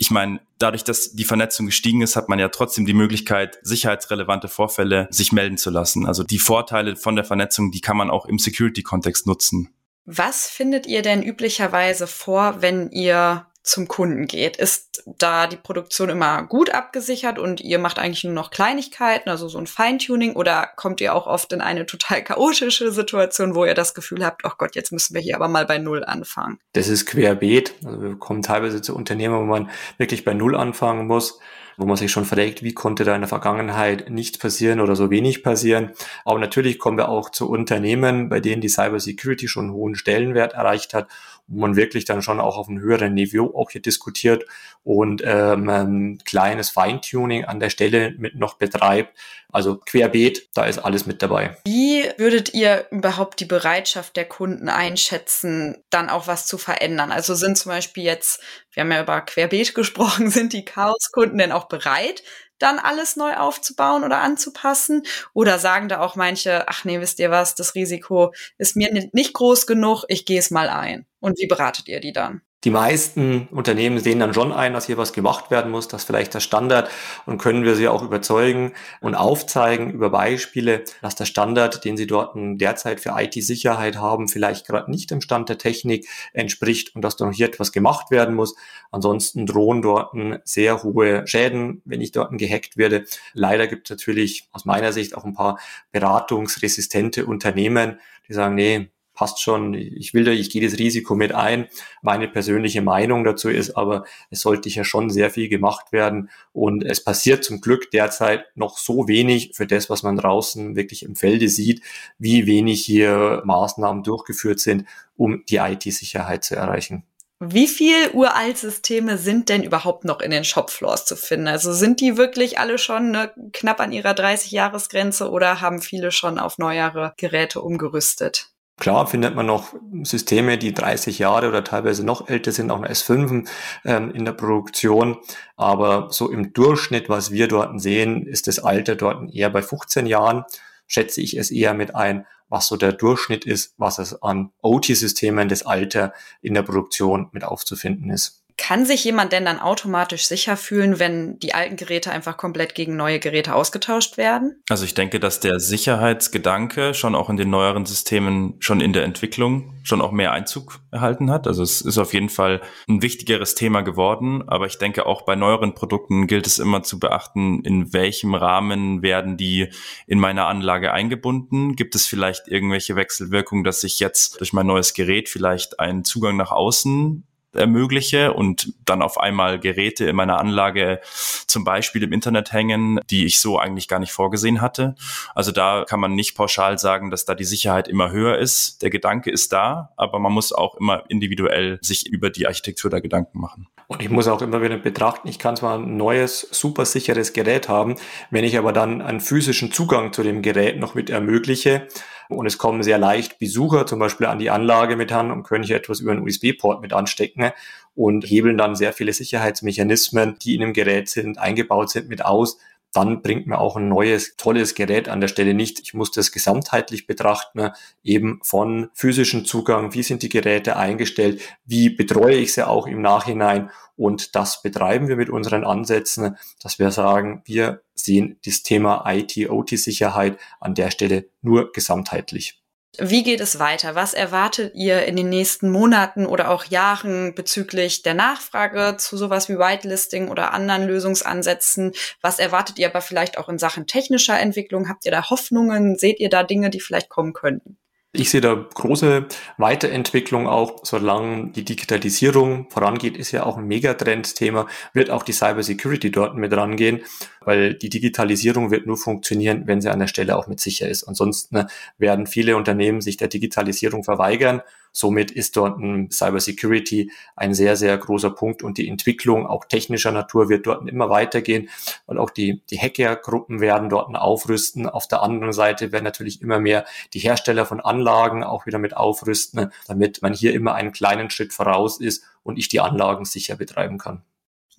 ich 0.00 0.10
meine, 0.10 0.40
dadurch, 0.58 0.82
dass 0.82 1.12
die 1.12 1.24
Vernetzung 1.24 1.66
gestiegen 1.66 2.00
ist, 2.00 2.16
hat 2.16 2.30
man 2.30 2.38
ja 2.38 2.48
trotzdem 2.48 2.86
die 2.86 2.94
Möglichkeit, 2.94 3.58
sicherheitsrelevante 3.60 4.48
Vorfälle 4.48 5.08
sich 5.10 5.30
melden 5.30 5.58
zu 5.58 5.68
lassen. 5.68 6.06
Also 6.06 6.24
die 6.24 6.38
Vorteile 6.38 6.96
von 6.96 7.16
der 7.16 7.26
Vernetzung, 7.26 7.70
die 7.70 7.82
kann 7.82 7.98
man 7.98 8.08
auch 8.08 8.24
im 8.24 8.38
Security-Kontext 8.38 9.26
nutzen. 9.26 9.74
Was 10.06 10.48
findet 10.48 10.86
ihr 10.86 11.02
denn 11.02 11.22
üblicherweise 11.22 12.06
vor, 12.06 12.62
wenn 12.62 12.90
ihr 12.90 13.46
zum 13.62 13.88
Kunden 13.88 14.26
geht. 14.26 14.56
Ist 14.56 15.02
da 15.06 15.46
die 15.46 15.56
Produktion 15.56 16.08
immer 16.08 16.42
gut 16.44 16.70
abgesichert 16.70 17.38
und 17.38 17.60
ihr 17.60 17.78
macht 17.78 17.98
eigentlich 17.98 18.24
nur 18.24 18.32
noch 18.32 18.50
Kleinigkeiten, 18.50 19.28
also 19.28 19.48
so 19.48 19.58
ein 19.58 19.66
Feintuning, 19.66 20.34
oder 20.34 20.68
kommt 20.76 21.00
ihr 21.00 21.14
auch 21.14 21.26
oft 21.26 21.52
in 21.52 21.60
eine 21.60 21.86
total 21.86 22.22
chaotische 22.22 22.90
Situation, 22.90 23.54
wo 23.54 23.64
ihr 23.64 23.74
das 23.74 23.94
Gefühl 23.94 24.24
habt, 24.24 24.42
oh 24.44 24.52
Gott, 24.56 24.74
jetzt 24.74 24.92
müssen 24.92 25.14
wir 25.14 25.20
hier 25.20 25.36
aber 25.36 25.48
mal 25.48 25.66
bei 25.66 25.78
Null 25.78 26.04
anfangen? 26.04 26.58
Das 26.72 26.88
ist 26.88 27.06
querbeet. 27.06 27.74
Also 27.84 28.02
wir 28.02 28.16
kommen 28.16 28.42
teilweise 28.42 28.82
zu 28.82 28.94
Unternehmen, 28.94 29.38
wo 29.38 29.44
man 29.44 29.70
wirklich 29.98 30.24
bei 30.24 30.34
Null 30.34 30.56
anfangen 30.56 31.06
muss 31.06 31.38
wo 31.80 31.86
man 31.86 31.96
sich 31.96 32.12
schon 32.12 32.26
fragt, 32.26 32.62
wie 32.62 32.74
konnte 32.74 33.04
da 33.04 33.14
in 33.14 33.22
der 33.22 33.28
Vergangenheit 33.28 34.10
nichts 34.10 34.36
passieren 34.36 34.80
oder 34.80 34.94
so 34.94 35.10
wenig 35.10 35.42
passieren. 35.42 35.92
Aber 36.26 36.38
natürlich 36.38 36.78
kommen 36.78 36.98
wir 36.98 37.08
auch 37.08 37.30
zu 37.30 37.48
Unternehmen, 37.48 38.28
bei 38.28 38.38
denen 38.38 38.60
die 38.60 38.68
Cybersecurity 38.68 39.48
schon 39.48 39.64
einen 39.64 39.72
hohen 39.72 39.94
Stellenwert 39.94 40.52
erreicht 40.52 40.92
hat 40.92 41.08
wo 41.50 41.60
man 41.60 41.76
wirklich 41.76 42.04
dann 42.04 42.22
schon 42.22 42.40
auch 42.40 42.56
auf 42.56 42.68
einem 42.68 42.80
höheren 42.80 43.12
Niveau 43.12 43.54
auch 43.54 43.70
hier 43.70 43.82
diskutiert 43.82 44.44
und 44.84 45.22
ähm, 45.24 45.68
ein 45.68 46.18
kleines 46.24 46.70
Feintuning 46.70 47.44
an 47.44 47.60
der 47.60 47.70
Stelle 47.70 48.14
mit 48.16 48.36
noch 48.36 48.54
betreibt. 48.54 49.14
Also 49.52 49.76
querbeet, 49.76 50.48
da 50.54 50.64
ist 50.64 50.78
alles 50.78 51.06
mit 51.06 51.22
dabei. 51.22 51.56
Wie 51.64 52.04
würdet 52.16 52.54
ihr 52.54 52.86
überhaupt 52.92 53.40
die 53.40 53.46
Bereitschaft 53.46 54.16
der 54.16 54.26
Kunden 54.26 54.68
einschätzen, 54.68 55.82
dann 55.90 56.08
auch 56.08 56.28
was 56.28 56.46
zu 56.46 56.56
verändern? 56.56 57.10
Also 57.10 57.34
sind 57.34 57.58
zum 57.58 57.70
Beispiel 57.70 58.04
jetzt, 58.04 58.40
wir 58.72 58.82
haben 58.82 58.92
ja 58.92 59.02
über 59.02 59.20
querbeet 59.20 59.74
gesprochen, 59.74 60.30
sind 60.30 60.52
die 60.52 60.64
Chaos-Kunden 60.64 61.38
denn 61.38 61.52
auch 61.52 61.66
bereit, 61.66 62.22
dann 62.60 62.78
alles 62.78 63.16
neu 63.16 63.34
aufzubauen 63.36 64.04
oder 64.04 64.18
anzupassen? 64.20 65.02
Oder 65.34 65.58
sagen 65.58 65.88
da 65.88 66.00
auch 66.00 66.16
manche, 66.16 66.68
ach 66.68 66.84
nee, 66.84 67.00
wisst 67.00 67.18
ihr 67.18 67.30
was, 67.30 67.54
das 67.54 67.74
Risiko 67.74 68.32
ist 68.58 68.76
mir 68.76 68.92
nicht 69.12 69.34
groß 69.34 69.66
genug, 69.66 70.04
ich 70.08 70.24
gehe 70.26 70.38
es 70.38 70.50
mal 70.50 70.68
ein. 70.68 71.06
Und 71.20 71.38
wie 71.38 71.46
beratet 71.46 71.88
ihr 71.88 72.00
die 72.00 72.12
dann? 72.12 72.42
Die 72.62 72.70
meisten 72.70 73.48
Unternehmen 73.50 74.00
sehen 74.00 74.20
dann 74.20 74.34
schon 74.34 74.52
ein, 74.52 74.74
dass 74.74 74.84
hier 74.84 74.98
was 74.98 75.14
gemacht 75.14 75.50
werden 75.50 75.70
muss, 75.70 75.88
dass 75.88 76.04
vielleicht 76.04 76.34
der 76.34 76.40
Standard 76.40 76.90
und 77.24 77.38
können 77.38 77.64
wir 77.64 77.74
sie 77.74 77.88
auch 77.88 78.02
überzeugen 78.02 78.74
und 79.00 79.14
aufzeigen 79.14 79.90
über 79.90 80.10
Beispiele, 80.10 80.84
dass 81.00 81.14
der 81.14 81.24
Standard, 81.24 81.86
den 81.86 81.96
sie 81.96 82.06
dort 82.06 82.32
derzeit 82.36 83.00
für 83.00 83.14
IT-Sicherheit 83.16 83.96
haben, 83.96 84.28
vielleicht 84.28 84.66
gerade 84.66 84.90
nicht 84.90 85.10
im 85.10 85.22
Stand 85.22 85.48
der 85.48 85.56
Technik 85.56 86.06
entspricht 86.34 86.94
und 86.94 87.00
dass 87.00 87.16
da 87.16 87.24
noch 87.24 87.32
hier 87.32 87.46
etwas 87.46 87.72
gemacht 87.72 88.10
werden 88.10 88.34
muss. 88.34 88.54
Ansonsten 88.90 89.46
drohen 89.46 89.80
dort 89.80 90.14
sehr 90.44 90.82
hohe 90.82 91.26
Schäden, 91.26 91.80
wenn 91.86 92.02
ich 92.02 92.12
dort 92.12 92.36
gehackt 92.36 92.76
werde. 92.76 93.04
Leider 93.32 93.68
gibt 93.68 93.86
es 93.86 93.96
natürlich 93.96 94.48
aus 94.52 94.66
meiner 94.66 94.92
Sicht 94.92 95.16
auch 95.16 95.24
ein 95.24 95.32
paar 95.32 95.58
beratungsresistente 95.92 97.24
Unternehmen, 97.24 97.98
die 98.28 98.34
sagen, 98.34 98.54
nee, 98.54 98.90
passt 99.20 99.42
schon, 99.42 99.74
ich 99.74 100.14
will 100.14 100.24
da, 100.24 100.30
ich 100.30 100.48
gehe 100.48 100.66
das 100.66 100.78
Risiko 100.78 101.14
mit 101.14 101.32
ein. 101.32 101.68
Meine 102.00 102.26
persönliche 102.26 102.80
Meinung 102.80 103.22
dazu 103.22 103.50
ist 103.50 103.76
aber, 103.76 104.06
es 104.30 104.40
sollte 104.40 104.70
ja 104.70 104.82
schon 104.82 105.10
sehr 105.10 105.28
viel 105.28 105.50
gemacht 105.50 105.92
werden 105.92 106.30
und 106.54 106.82
es 106.82 107.04
passiert 107.04 107.44
zum 107.44 107.60
Glück 107.60 107.90
derzeit 107.90 108.46
noch 108.54 108.78
so 108.78 109.08
wenig 109.08 109.50
für 109.52 109.66
das, 109.66 109.90
was 109.90 110.02
man 110.02 110.16
draußen 110.16 110.74
wirklich 110.74 111.02
im 111.02 111.16
Felde 111.16 111.50
sieht, 111.50 111.82
wie 112.18 112.46
wenig 112.46 112.82
hier 112.82 113.42
Maßnahmen 113.44 114.04
durchgeführt 114.04 114.58
sind, 114.58 114.86
um 115.18 115.44
die 115.50 115.56
IT-Sicherheit 115.56 116.42
zu 116.42 116.56
erreichen. 116.56 117.04
Wie 117.40 117.68
viel 117.68 118.08
Uraltsysteme 118.14 119.18
sind 119.18 119.50
denn 119.50 119.62
überhaupt 119.62 120.06
noch 120.06 120.20
in 120.20 120.30
den 120.30 120.44
Shopfloors 120.44 121.04
zu 121.04 121.16
finden? 121.16 121.48
Also 121.48 121.74
sind 121.74 122.00
die 122.00 122.16
wirklich 122.16 122.58
alle 122.58 122.78
schon 122.78 123.10
ne, 123.10 123.34
knapp 123.52 123.80
an 123.80 123.92
ihrer 123.92 124.12
30-Jahres-Grenze 124.12 125.30
oder 125.30 125.60
haben 125.60 125.82
viele 125.82 126.10
schon 126.10 126.38
auf 126.38 126.56
neuere 126.56 127.12
Geräte 127.18 127.60
umgerüstet? 127.60 128.50
Klar 128.80 129.06
findet 129.06 129.36
man 129.36 129.44
noch 129.44 129.74
Systeme, 130.04 130.56
die 130.56 130.72
30 130.72 131.18
Jahre 131.18 131.48
oder 131.48 131.62
teilweise 131.62 132.04
noch 132.04 132.28
älter 132.28 132.50
sind, 132.50 132.70
auch 132.70 132.80
noch 132.80 132.88
S5 132.88 133.46
ähm, 133.84 134.10
in 134.12 134.24
der 134.24 134.32
Produktion. 134.32 135.18
Aber 135.54 136.08
so 136.10 136.30
im 136.30 136.54
Durchschnitt, 136.54 137.10
was 137.10 137.30
wir 137.30 137.46
dort 137.46 137.78
sehen, 137.78 138.26
ist 138.26 138.46
das 138.46 138.58
Alter 138.58 138.96
dort 138.96 139.34
eher 139.34 139.50
bei 139.50 139.60
15 139.60 140.06
Jahren. 140.06 140.44
Schätze 140.86 141.20
ich 141.20 141.36
es 141.36 141.50
eher 141.50 141.74
mit 141.74 141.94
ein, 141.94 142.26
was 142.48 142.68
so 142.68 142.76
der 142.76 142.92
Durchschnitt 142.92 143.44
ist, 143.44 143.74
was 143.76 143.98
es 143.98 144.22
an 144.22 144.50
OT-Systemen 144.62 145.50
das 145.50 145.66
Alter 145.66 146.14
in 146.40 146.54
der 146.54 146.62
Produktion 146.62 147.28
mit 147.32 147.44
aufzufinden 147.44 148.10
ist. 148.10 148.39
Kann 148.60 148.84
sich 148.84 149.02
jemand 149.04 149.32
denn 149.32 149.46
dann 149.46 149.58
automatisch 149.58 150.26
sicher 150.26 150.54
fühlen, 150.54 150.98
wenn 150.98 151.38
die 151.38 151.54
alten 151.54 151.76
Geräte 151.76 152.10
einfach 152.10 152.36
komplett 152.36 152.74
gegen 152.74 152.94
neue 152.94 153.18
Geräte 153.18 153.54
ausgetauscht 153.54 154.18
werden? 154.18 154.62
Also 154.68 154.84
ich 154.84 154.92
denke, 154.92 155.18
dass 155.18 155.40
der 155.40 155.58
Sicherheitsgedanke 155.58 156.92
schon 156.92 157.14
auch 157.14 157.30
in 157.30 157.38
den 157.38 157.48
neueren 157.48 157.86
Systemen 157.86 158.56
schon 158.60 158.82
in 158.82 158.92
der 158.92 159.04
Entwicklung 159.04 159.72
schon 159.82 160.02
auch 160.02 160.12
mehr 160.12 160.32
Einzug 160.32 160.80
erhalten 160.90 161.30
hat. 161.30 161.46
Also 161.46 161.62
es 161.62 161.80
ist 161.80 161.96
auf 161.96 162.12
jeden 162.12 162.28
Fall 162.28 162.60
ein 162.86 163.00
wichtigeres 163.00 163.54
Thema 163.54 163.80
geworden. 163.80 164.46
Aber 164.46 164.66
ich 164.66 164.76
denke 164.76 165.06
auch 165.06 165.22
bei 165.22 165.36
neueren 165.36 165.74
Produkten 165.74 166.26
gilt 166.26 166.46
es 166.46 166.58
immer 166.58 166.82
zu 166.82 167.00
beachten, 167.00 167.64
in 167.64 167.94
welchem 167.94 168.34
Rahmen 168.34 169.00
werden 169.00 169.38
die 169.38 169.70
in 170.06 170.20
meiner 170.20 170.48
Anlage 170.48 170.92
eingebunden? 170.92 171.76
Gibt 171.76 171.94
es 171.94 172.06
vielleicht 172.06 172.46
irgendwelche 172.46 172.94
Wechselwirkungen, 172.94 173.64
dass 173.64 173.84
ich 173.84 174.00
jetzt 174.00 174.38
durch 174.38 174.52
mein 174.52 174.66
neues 174.66 174.92
Gerät 174.92 175.30
vielleicht 175.30 175.80
einen 175.80 176.04
Zugang 176.04 176.36
nach 176.36 176.50
außen 176.50 177.24
ermögliche 177.54 178.32
und 178.32 178.72
dann 178.84 179.02
auf 179.02 179.18
einmal 179.18 179.58
Geräte 179.58 180.06
in 180.06 180.16
meiner 180.16 180.38
Anlage 180.38 181.00
zum 181.46 181.64
Beispiel 181.64 182.02
im 182.02 182.12
Internet 182.12 182.52
hängen, 182.52 183.00
die 183.10 183.26
ich 183.26 183.40
so 183.40 183.58
eigentlich 183.58 183.88
gar 183.88 183.98
nicht 183.98 184.12
vorgesehen 184.12 184.60
hatte. 184.60 184.94
Also 185.34 185.52
da 185.52 185.84
kann 185.88 186.00
man 186.00 186.14
nicht 186.14 186.36
pauschal 186.36 186.78
sagen, 186.78 187.10
dass 187.10 187.24
da 187.24 187.34
die 187.34 187.44
Sicherheit 187.44 187.88
immer 187.88 188.10
höher 188.10 188.38
ist. 188.38 188.82
Der 188.82 188.90
Gedanke 188.90 189.30
ist 189.30 189.52
da, 189.52 189.92
aber 189.96 190.18
man 190.18 190.32
muss 190.32 190.52
auch 190.52 190.76
immer 190.76 191.04
individuell 191.08 191.78
sich 191.82 192.06
über 192.06 192.30
die 192.30 192.46
Architektur 192.46 192.90
da 192.90 193.00
Gedanken 193.00 193.40
machen. 193.40 193.68
Und 193.88 194.02
ich 194.02 194.08
muss 194.08 194.28
auch 194.28 194.40
immer 194.40 194.62
wieder 194.62 194.76
betrachten, 194.76 195.26
ich 195.26 195.40
kann 195.40 195.56
zwar 195.56 195.76
ein 195.76 195.96
neues, 195.96 196.46
super 196.52 196.84
sicheres 196.84 197.32
Gerät 197.32 197.68
haben, 197.68 197.96
wenn 198.30 198.44
ich 198.44 198.56
aber 198.56 198.72
dann 198.72 199.02
einen 199.02 199.20
physischen 199.20 199.72
Zugang 199.72 200.12
zu 200.12 200.22
dem 200.22 200.42
Gerät 200.42 200.78
noch 200.78 200.94
mit 200.94 201.10
ermögliche, 201.10 201.88
und 202.30 202.46
es 202.46 202.58
kommen 202.58 202.82
sehr 202.82 202.98
leicht 202.98 203.38
Besucher 203.38 203.86
zum 203.86 203.98
Beispiel 203.98 204.26
an 204.26 204.38
die 204.38 204.50
Anlage 204.50 204.96
mit 204.96 205.12
an 205.12 205.30
und 205.30 205.42
können 205.42 205.64
hier 205.64 205.76
etwas 205.76 206.00
über 206.00 206.12
einen 206.12 206.22
USB-Port 206.22 206.80
mit 206.80 206.92
anstecken 206.92 207.50
und 207.94 208.24
hebeln 208.24 208.56
dann 208.56 208.76
sehr 208.76 208.92
viele 208.92 209.12
Sicherheitsmechanismen, 209.12 210.36
die 210.40 210.54
in 210.54 210.60
dem 210.60 210.72
Gerät 210.72 211.08
sind, 211.08 211.38
eingebaut 211.38 211.90
sind, 211.90 212.08
mit 212.08 212.24
aus 212.24 212.58
dann 212.92 213.22
bringt 213.22 213.46
mir 213.46 213.58
auch 213.58 213.76
ein 213.76 213.88
neues, 213.88 214.36
tolles 214.36 214.74
Gerät 214.74 215.08
an 215.08 215.20
der 215.20 215.28
Stelle 215.28 215.54
nicht. 215.54 215.80
Ich 215.80 215.94
muss 215.94 216.10
das 216.10 216.32
gesamtheitlich 216.32 217.06
betrachten, 217.06 217.70
eben 218.02 218.40
von 218.42 218.90
physischen 218.94 219.44
Zugang, 219.44 219.94
wie 219.94 220.02
sind 220.02 220.22
die 220.22 220.28
Geräte 220.28 220.76
eingestellt, 220.76 221.40
wie 221.64 221.90
betreue 221.90 222.36
ich 222.36 222.52
sie 222.52 222.66
auch 222.66 222.86
im 222.86 223.00
Nachhinein 223.02 223.70
und 223.96 224.34
das 224.34 224.62
betreiben 224.62 225.08
wir 225.08 225.16
mit 225.16 225.28
unseren 225.28 225.64
Ansätzen, 225.64 226.36
dass 226.62 226.78
wir 226.78 226.90
sagen, 226.90 227.42
wir 227.44 227.82
sehen 227.94 228.38
das 228.44 228.62
Thema 228.62 229.04
IT-OT-Sicherheit 229.06 230.38
an 230.58 230.74
der 230.74 230.90
Stelle 230.90 231.28
nur 231.42 231.70
gesamtheitlich. 231.72 232.59
Wie 232.98 233.22
geht 233.22 233.40
es 233.40 233.60
weiter? 233.60 233.94
Was 233.94 234.14
erwartet 234.14 234.74
ihr 234.74 235.04
in 235.06 235.14
den 235.14 235.28
nächsten 235.28 235.70
Monaten 235.70 236.26
oder 236.26 236.50
auch 236.50 236.64
Jahren 236.64 237.34
bezüglich 237.34 238.02
der 238.02 238.14
Nachfrage 238.14 238.96
zu 238.98 239.16
sowas 239.16 239.48
wie 239.48 239.58
Whitelisting 239.58 240.28
oder 240.28 240.52
anderen 240.52 240.86
Lösungsansätzen? 240.86 241.92
Was 242.20 242.40
erwartet 242.40 242.78
ihr 242.80 242.88
aber 242.88 243.00
vielleicht 243.00 243.38
auch 243.38 243.48
in 243.48 243.58
Sachen 243.58 243.86
technischer 243.86 244.38
Entwicklung? 244.38 244.88
Habt 244.88 245.04
ihr 245.04 245.12
da 245.12 245.30
Hoffnungen? 245.30 245.96
Seht 245.96 246.18
ihr 246.18 246.30
da 246.30 246.42
Dinge, 246.42 246.68
die 246.68 246.80
vielleicht 246.80 247.08
kommen 247.08 247.32
könnten? 247.32 247.78
Ich 248.12 248.30
sehe 248.30 248.40
da 248.40 248.54
große 248.54 249.26
Weiterentwicklung 249.56 250.48
auch, 250.48 250.84
solange 250.84 251.52
die 251.52 251.64
Digitalisierung 251.64 252.68
vorangeht, 252.68 253.16
ist 253.16 253.30
ja 253.30 253.46
auch 253.46 253.56
ein 253.56 253.68
Megatrend-Thema, 253.68 254.66
wird 254.92 255.10
auch 255.10 255.22
die 255.22 255.32
Cybersecurity 255.32 256.10
dort 256.10 256.36
mit 256.36 256.52
rangehen, 256.52 257.02
weil 257.40 257.74
die 257.74 257.88
Digitalisierung 257.88 258.72
wird 258.72 258.84
nur 258.86 258.96
funktionieren, 258.96 259.68
wenn 259.68 259.80
sie 259.80 259.90
an 259.90 260.00
der 260.00 260.08
Stelle 260.08 260.36
auch 260.36 260.48
mit 260.48 260.58
sicher 260.58 260.88
ist. 260.88 261.04
Ansonsten 261.04 261.54
ne, 261.54 261.66
werden 261.98 262.26
viele 262.26 262.56
Unternehmen 262.56 263.00
sich 263.00 263.16
der 263.16 263.28
Digitalisierung 263.28 264.02
verweigern 264.02 264.62
Somit 264.92 265.30
ist 265.30 265.56
dort 265.56 265.78
ein 265.78 266.10
Cybersecurity 266.10 267.12
ein 267.36 267.54
sehr, 267.54 267.76
sehr 267.76 267.96
großer 267.96 268.30
Punkt 268.30 268.62
und 268.62 268.78
die 268.78 268.88
Entwicklung 268.88 269.46
auch 269.46 269.64
technischer 269.64 270.12
Natur 270.12 270.48
wird 270.48 270.66
dort 270.66 270.88
immer 270.88 271.10
weitergehen, 271.10 271.68
weil 272.06 272.18
auch 272.18 272.30
die, 272.30 272.62
die 272.70 272.78
Hackergruppen 272.78 273.60
werden 273.60 273.88
dort 273.88 274.14
aufrüsten. 274.14 274.88
Auf 274.88 275.06
der 275.06 275.22
anderen 275.22 275.52
Seite 275.52 275.92
werden 275.92 276.04
natürlich 276.04 276.42
immer 276.42 276.58
mehr 276.58 276.84
die 277.14 277.20
Hersteller 277.20 277.66
von 277.66 277.80
Anlagen 277.80 278.42
auch 278.42 278.66
wieder 278.66 278.78
mit 278.78 278.96
aufrüsten, 278.96 279.70
damit 279.86 280.22
man 280.22 280.32
hier 280.32 280.52
immer 280.54 280.74
einen 280.74 280.92
kleinen 280.92 281.30
Schritt 281.30 281.52
voraus 281.52 282.00
ist 282.00 282.24
und 282.42 282.58
ich 282.58 282.68
die 282.68 282.80
Anlagen 282.80 283.24
sicher 283.24 283.56
betreiben 283.56 283.98
kann. 283.98 284.22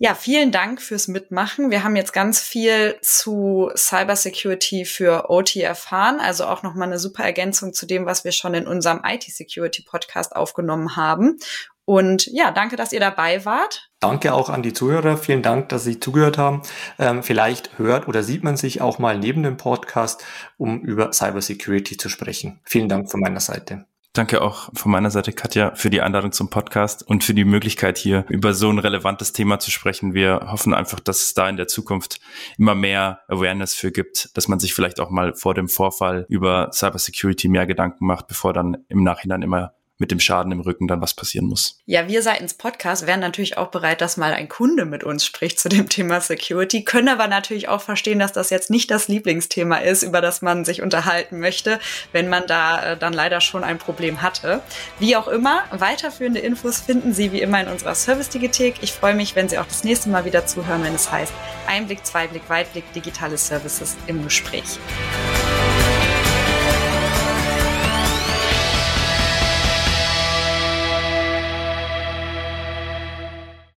Ja, 0.04 0.16
vielen 0.16 0.50
Dank 0.50 0.82
fürs 0.82 1.06
Mitmachen. 1.06 1.70
Wir 1.70 1.84
haben 1.84 1.94
jetzt 1.94 2.12
ganz 2.12 2.40
viel 2.40 2.96
zu 3.02 3.70
Cybersecurity 3.76 4.84
für 4.84 5.30
OT 5.30 5.54
erfahren, 5.54 6.18
also 6.18 6.44
auch 6.46 6.64
nochmal 6.64 6.88
eine 6.88 6.98
super 6.98 7.22
Ergänzung 7.22 7.72
zu 7.72 7.86
dem, 7.86 8.04
was 8.04 8.24
wir 8.24 8.32
schon 8.32 8.52
in 8.54 8.66
unserem 8.66 9.02
IT-Security-Podcast 9.04 10.34
aufgenommen 10.34 10.96
haben. 10.96 11.38
Und 11.84 12.26
ja, 12.26 12.50
danke, 12.50 12.74
dass 12.74 12.92
ihr 12.92 12.98
dabei 12.98 13.44
wart. 13.44 13.90
Danke 14.00 14.34
auch 14.34 14.48
an 14.48 14.64
die 14.64 14.72
Zuhörer. 14.72 15.16
Vielen 15.16 15.42
Dank, 15.42 15.68
dass 15.68 15.84
Sie 15.84 16.00
zugehört 16.00 16.36
haben. 16.36 16.62
Ähm, 16.98 17.22
vielleicht 17.22 17.78
hört 17.78 18.08
oder 18.08 18.24
sieht 18.24 18.42
man 18.42 18.56
sich 18.56 18.80
auch 18.80 18.98
mal 18.98 19.16
neben 19.16 19.44
dem 19.44 19.56
Podcast, 19.56 20.24
um 20.56 20.80
über 20.80 21.12
Cybersecurity 21.12 21.96
zu 21.96 22.08
sprechen. 22.08 22.60
Vielen 22.64 22.88
Dank 22.88 23.08
von 23.08 23.20
meiner 23.20 23.38
Seite. 23.38 23.86
Danke 24.14 24.42
auch 24.42 24.68
von 24.74 24.92
meiner 24.92 25.10
Seite, 25.10 25.32
Katja, 25.32 25.74
für 25.74 25.88
die 25.88 26.02
Einladung 26.02 26.32
zum 26.32 26.50
Podcast 26.50 27.02
und 27.02 27.24
für 27.24 27.32
die 27.32 27.46
Möglichkeit, 27.46 27.96
hier 27.96 28.26
über 28.28 28.52
so 28.52 28.68
ein 28.68 28.78
relevantes 28.78 29.32
Thema 29.32 29.58
zu 29.58 29.70
sprechen. 29.70 30.12
Wir 30.12 30.48
hoffen 30.50 30.74
einfach, 30.74 31.00
dass 31.00 31.22
es 31.22 31.32
da 31.32 31.48
in 31.48 31.56
der 31.56 31.66
Zukunft 31.66 32.20
immer 32.58 32.74
mehr 32.74 33.20
Awareness 33.28 33.72
für 33.72 33.90
gibt, 33.90 34.36
dass 34.36 34.48
man 34.48 34.60
sich 34.60 34.74
vielleicht 34.74 35.00
auch 35.00 35.08
mal 35.08 35.34
vor 35.34 35.54
dem 35.54 35.66
Vorfall 35.66 36.26
über 36.28 36.70
Cybersecurity 36.74 37.48
mehr 37.48 37.66
Gedanken 37.66 38.04
macht, 38.04 38.26
bevor 38.26 38.52
dann 38.52 38.84
im 38.88 39.02
Nachhinein 39.02 39.40
immer 39.40 39.72
mit 40.02 40.10
dem 40.10 40.18
Schaden 40.18 40.50
im 40.50 40.60
Rücken 40.60 40.88
dann 40.88 41.00
was 41.00 41.14
passieren 41.14 41.46
muss. 41.46 41.78
Ja, 41.86 42.08
wir 42.08 42.22
seitens 42.22 42.54
Podcast 42.54 43.06
wären 43.06 43.20
natürlich 43.20 43.56
auch 43.56 43.68
bereit, 43.68 44.00
dass 44.00 44.16
mal 44.16 44.34
ein 44.34 44.48
Kunde 44.48 44.84
mit 44.84 45.04
uns 45.04 45.24
spricht 45.24 45.60
zu 45.60 45.68
dem 45.68 45.88
Thema 45.88 46.20
Security, 46.20 46.82
können 46.82 47.08
aber 47.08 47.28
natürlich 47.28 47.68
auch 47.68 47.80
verstehen, 47.80 48.18
dass 48.18 48.32
das 48.32 48.50
jetzt 48.50 48.68
nicht 48.68 48.90
das 48.90 49.06
Lieblingsthema 49.06 49.76
ist, 49.76 50.02
über 50.02 50.20
das 50.20 50.42
man 50.42 50.64
sich 50.64 50.82
unterhalten 50.82 51.38
möchte, 51.38 51.78
wenn 52.10 52.28
man 52.28 52.48
da 52.48 52.92
äh, 52.92 52.96
dann 52.96 53.12
leider 53.12 53.40
schon 53.40 53.62
ein 53.62 53.78
Problem 53.78 54.22
hatte. 54.22 54.60
Wie 54.98 55.14
auch 55.14 55.28
immer, 55.28 55.62
weiterführende 55.70 56.40
Infos 56.40 56.80
finden 56.80 57.14
Sie 57.14 57.30
wie 57.30 57.40
immer 57.40 57.60
in 57.60 57.68
unserer 57.68 57.94
Service-Digithek. 57.94 58.82
Ich 58.82 58.92
freue 58.92 59.14
mich, 59.14 59.36
wenn 59.36 59.48
Sie 59.48 59.58
auch 59.58 59.66
das 59.66 59.84
nächste 59.84 60.08
Mal 60.10 60.24
wieder 60.24 60.46
zuhören, 60.46 60.82
wenn 60.82 60.96
es 60.96 61.12
heißt 61.12 61.32
Einblick, 61.68 62.04
Zweiblick, 62.04 62.42
Weitblick, 62.48 62.92
digitale 62.92 63.38
Services 63.38 63.96
im 64.08 64.24
Gespräch. 64.24 64.80